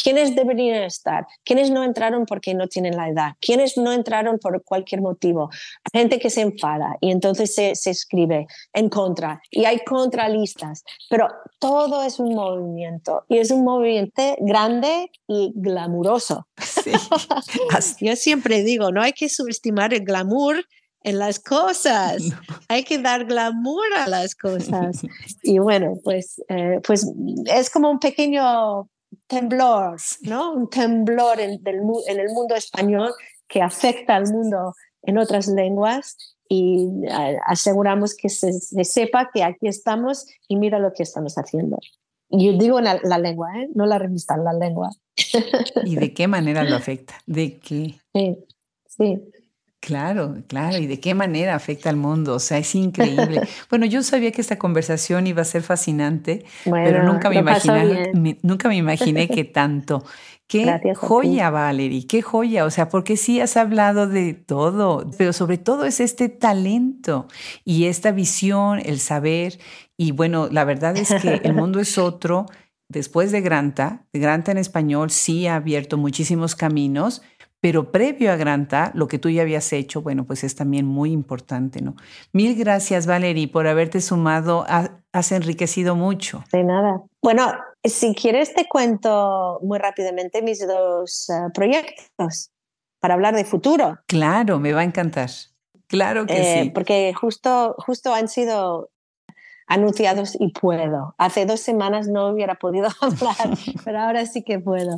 [0.00, 1.26] ¿Quiénes deberían estar?
[1.44, 3.32] ¿Quiénes no entraron porque no tienen la edad?
[3.40, 5.50] ¿Quiénes no entraron por cualquier motivo?
[5.92, 11.28] Gente que se enfada y entonces se, se escribe en contra y hay contralistas, pero
[11.58, 16.46] todo es un movimiento y es un movimiento grande y glamuroso.
[18.00, 20.64] Yo siempre digo, no hay que subestimar el glamour
[21.04, 22.22] en las cosas.
[22.68, 25.02] Hay que dar glamour a las cosas.
[25.44, 27.04] Y bueno, pues, eh, pues
[27.46, 28.88] es como un pequeño
[29.26, 30.52] temblor, ¿no?
[30.52, 33.12] Un temblor en, en, el mundo español
[33.48, 36.16] que afecta al mundo en otras lenguas
[36.48, 38.52] y eh, aseguramos que se,
[38.84, 41.78] sepa que aquí estamos y mira lo que estamos haciendo.
[42.28, 43.68] Yo digo la, la lengua, ¿eh?
[43.74, 44.90] no la revista, la lengua.
[45.84, 47.14] ¿Y de qué manera lo afecta?
[47.26, 47.94] ¿De qué?
[48.14, 48.36] Sí,
[48.86, 49.22] sí.
[49.82, 50.78] Claro, claro.
[50.78, 52.34] ¿Y de qué manera afecta al mundo?
[52.36, 53.40] O sea, es increíble.
[53.68, 58.12] Bueno, yo sabía que esta conversación iba a ser fascinante, pero nunca me, imaginé,
[58.42, 60.04] nunca me imaginé que tanto.
[60.46, 62.64] Qué joya, Valerie, qué joya.
[62.64, 67.26] O sea, porque sí has hablado de todo, pero sobre todo es este talento
[67.64, 69.58] y esta visión, el saber.
[69.96, 72.46] Y bueno, la verdad es que el mundo es otro.
[72.88, 77.22] Después de Granta, Granta en español sí ha abierto muchísimos caminos
[77.62, 81.12] pero previo a Granta, lo que tú ya habías hecho, bueno, pues es también muy
[81.12, 81.94] importante, ¿no?
[82.32, 84.66] Mil gracias, Valerie, por haberte sumado.
[85.12, 86.42] Has enriquecido mucho.
[86.52, 87.02] De nada.
[87.22, 87.52] Bueno,
[87.84, 92.50] si quieres te cuento muy rápidamente mis dos eh, proyectos
[92.98, 94.00] para hablar de futuro.
[94.08, 95.30] Claro, me va a encantar.
[95.86, 96.70] Claro que eh, sí.
[96.70, 98.90] Porque justo, justo han sido
[99.68, 101.14] anunciados y puedo.
[101.16, 104.96] Hace dos semanas no hubiera podido hablar, pero ahora sí que puedo.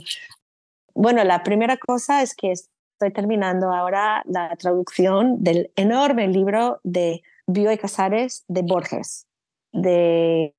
[0.94, 7.22] Bueno, la primera cosa es que estoy terminando ahora la traducción del enorme libro de
[7.46, 9.26] Bioy Casares de Borges,
[9.72, 10.54] de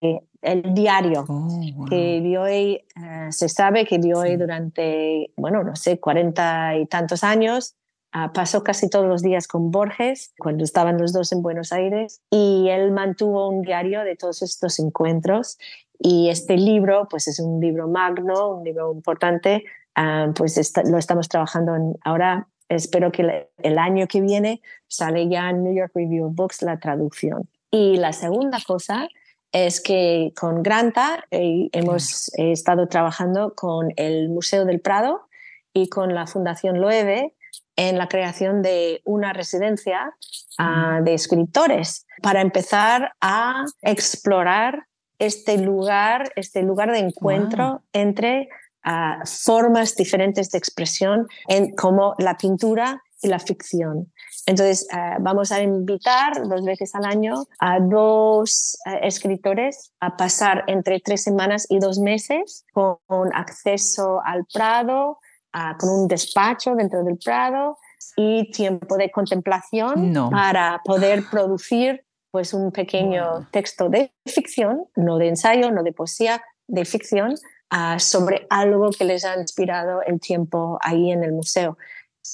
[0.46, 6.78] el diario oh, que Bioy, eh, se sabe que Bioy durante, bueno, no sé, cuarenta
[6.78, 7.76] y tantos años
[8.12, 12.22] ah, pasó casi todos los días con Borges cuando estaban los dos en Buenos Aires
[12.30, 15.58] y él mantuvo un diario de todos estos encuentros
[15.98, 19.64] y este libro pues es un libro magno, un libro importante
[19.96, 21.74] Ah, pues lo estamos trabajando
[22.04, 22.48] ahora.
[22.68, 26.80] Espero que el año que viene sale ya en New York Review of Books la
[26.80, 27.48] traducción.
[27.70, 29.08] Y la segunda cosa
[29.52, 35.28] es que con Granta eh, hemos estado trabajando con el Museo del Prado
[35.74, 37.34] y con la Fundación Loewe
[37.76, 40.14] en la creación de una residencia
[40.58, 44.88] ah, de escritores para empezar a explorar
[45.20, 48.50] este lugar, este lugar de encuentro entre
[49.26, 54.12] formas diferentes de expresión en, como la pintura y la ficción.
[54.46, 60.64] Entonces, eh, vamos a invitar dos veces al año a dos eh, escritores a pasar
[60.68, 62.98] entre tres semanas y dos meses con,
[63.34, 65.20] acceso al Prado,
[65.80, 67.78] con un despacho dentro del Prado
[68.18, 75.30] y tiempo de contemplación para poder producir pues un pequeño texto de ficción, no de
[75.30, 77.36] ensayo, no de poesía, de ficción,
[78.00, 81.78] sobre algo que les ha inspirado el tiempo ahí en el museo.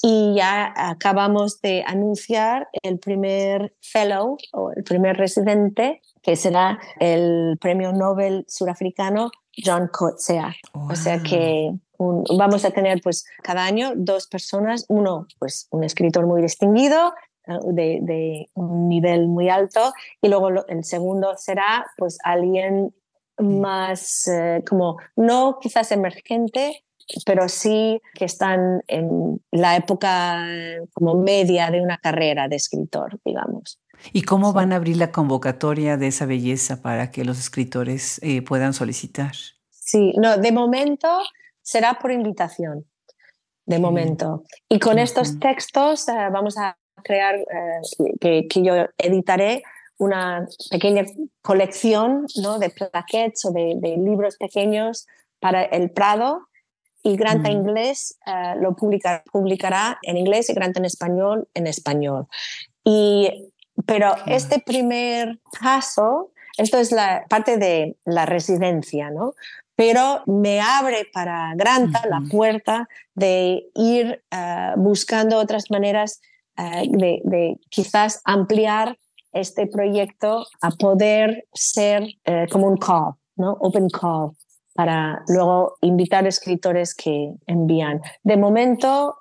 [0.02, 7.58] Y ya acabamos de anunciar el primer fellow o el primer residente, que será el
[7.60, 10.56] premio Nobel surafricano John Coetzee.
[10.72, 16.26] O sea que vamos a tener pues cada año dos personas, uno pues un escritor
[16.26, 17.12] muy distinguido,
[17.46, 22.94] eh, de, un nivel muy alto y luego el segundo será pues alguien
[23.38, 26.84] más eh, como, no quizás emergente,
[27.26, 30.46] pero sí que están en la época
[30.92, 33.80] como media de una carrera de escritor, digamos.
[34.12, 38.42] ¿Y cómo van a abrir la convocatoria de esa belleza para que los escritores eh,
[38.42, 39.32] puedan solicitar?
[39.70, 41.08] Sí, no, de momento
[41.62, 42.86] será por invitación.
[43.64, 44.42] de momento.
[44.68, 47.36] Y con estos textos eh, vamos a crear,
[48.20, 49.62] que, que, yo editaré,
[50.02, 51.04] una pequeña
[51.42, 52.58] colección ¿no?
[52.58, 55.06] de plaquettes o de, libros pequeños
[55.38, 56.48] para el Prado
[57.04, 58.18] y Granta Inglés
[58.60, 62.26] lo publicará en inglés y Granta en español en español.
[62.84, 63.50] Y,
[63.86, 69.34] pero este primer paso, esto es la parte de la residencia, ¿no?
[69.74, 76.20] Pero me abre para Granta la puerta de ir eh, buscando otras maneras
[76.56, 78.98] eh, de, quizás ampliar
[79.32, 83.52] este proyecto a poder ser eh, como un call, ¿no?
[83.60, 84.32] Open call
[84.74, 88.00] para luego invitar escritores que envían.
[88.22, 89.16] De momento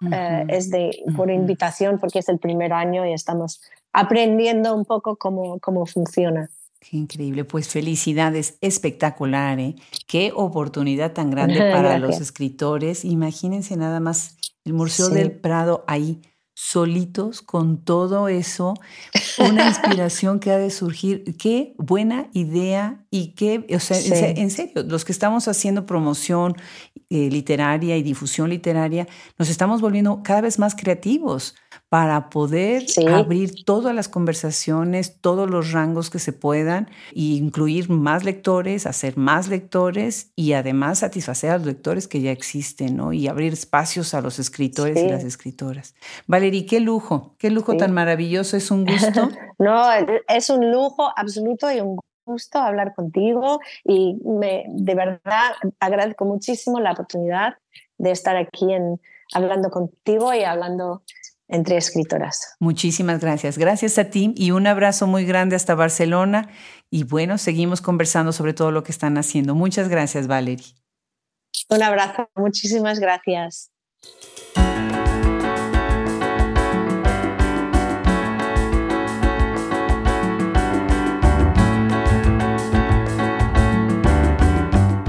[0.48, 5.60] es de, por invitación porque es el primer año y estamos aprendiendo un poco cómo,
[5.60, 6.50] cómo funciona.
[6.82, 9.76] Qué increíble, pues felicidades, espectacular, ¿eh?
[10.08, 13.06] Qué oportunidad tan grande para los escritores.
[13.06, 16.22] Imagínense nada más el Museo del Prado ahí,
[16.64, 18.76] solitos con todo eso,
[19.40, 21.36] una inspiración que ha de surgir.
[21.38, 26.56] Qué buena idea y qué, o sea, en, serio, los que estamos haciendo promoción
[27.10, 29.08] eh, literaria y difusión literaria,
[29.40, 31.56] nos estamos volviendo cada vez más creativos
[31.92, 38.24] para poder abrir todas las conversaciones, todos los rangos que se puedan, e incluir más
[38.24, 43.12] lectores, hacer más lectores y además satisfacer a los lectores que ya existen, ¿no?
[43.12, 45.94] Y abrir espacios a los escritores y las escritoras.
[46.28, 49.28] Valerie, qué lujo, qué lujo tan maravilloso, es un gusto.
[49.60, 49.84] no,
[50.30, 56.80] es un lujo absoluto y un gusto hablar contigo y me, de verdad agradezco muchísimo
[56.80, 57.56] la oportunidad
[57.98, 59.02] de estar aquí en,
[59.34, 61.04] hablando contigo y hablando
[61.52, 62.56] entre escritoras.
[62.60, 63.58] Muchísimas gracias.
[63.58, 66.50] Gracias a ti y un abrazo muy grande hasta Barcelona.
[66.90, 69.54] Y bueno, seguimos conversando sobre todo lo que están haciendo.
[69.54, 70.76] Muchas gracias, Valerie.
[71.70, 72.30] Un abrazo.
[72.36, 73.72] Muchísimas gracias.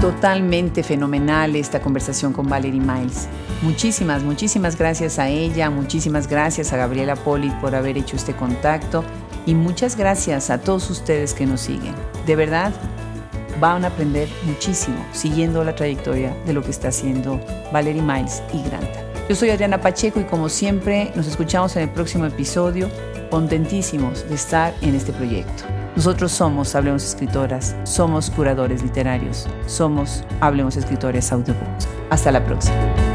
[0.03, 3.29] totalmente fenomenal esta conversación con Valerie Miles.
[3.63, 9.05] Muchísimas, muchísimas gracias a ella, muchísimas gracias a Gabriela Poli por haber hecho este contacto
[9.45, 11.95] y muchas gracias a todos ustedes que nos siguen.
[12.25, 12.73] De verdad,
[13.61, 17.39] van a aprender muchísimo siguiendo la trayectoria de lo que está haciendo
[17.71, 19.01] Valerie Miles y Granta.
[19.29, 22.89] Yo soy Adriana Pacheco y como siempre nos escuchamos en el próximo episodio,
[23.31, 25.63] contentísimos de estar en este proyecto.
[25.95, 31.87] Nosotros somos Hablemos Escritoras, somos curadores literarios, somos Hablemos Escritores Audiobooks.
[32.09, 33.12] Hasta la próxima.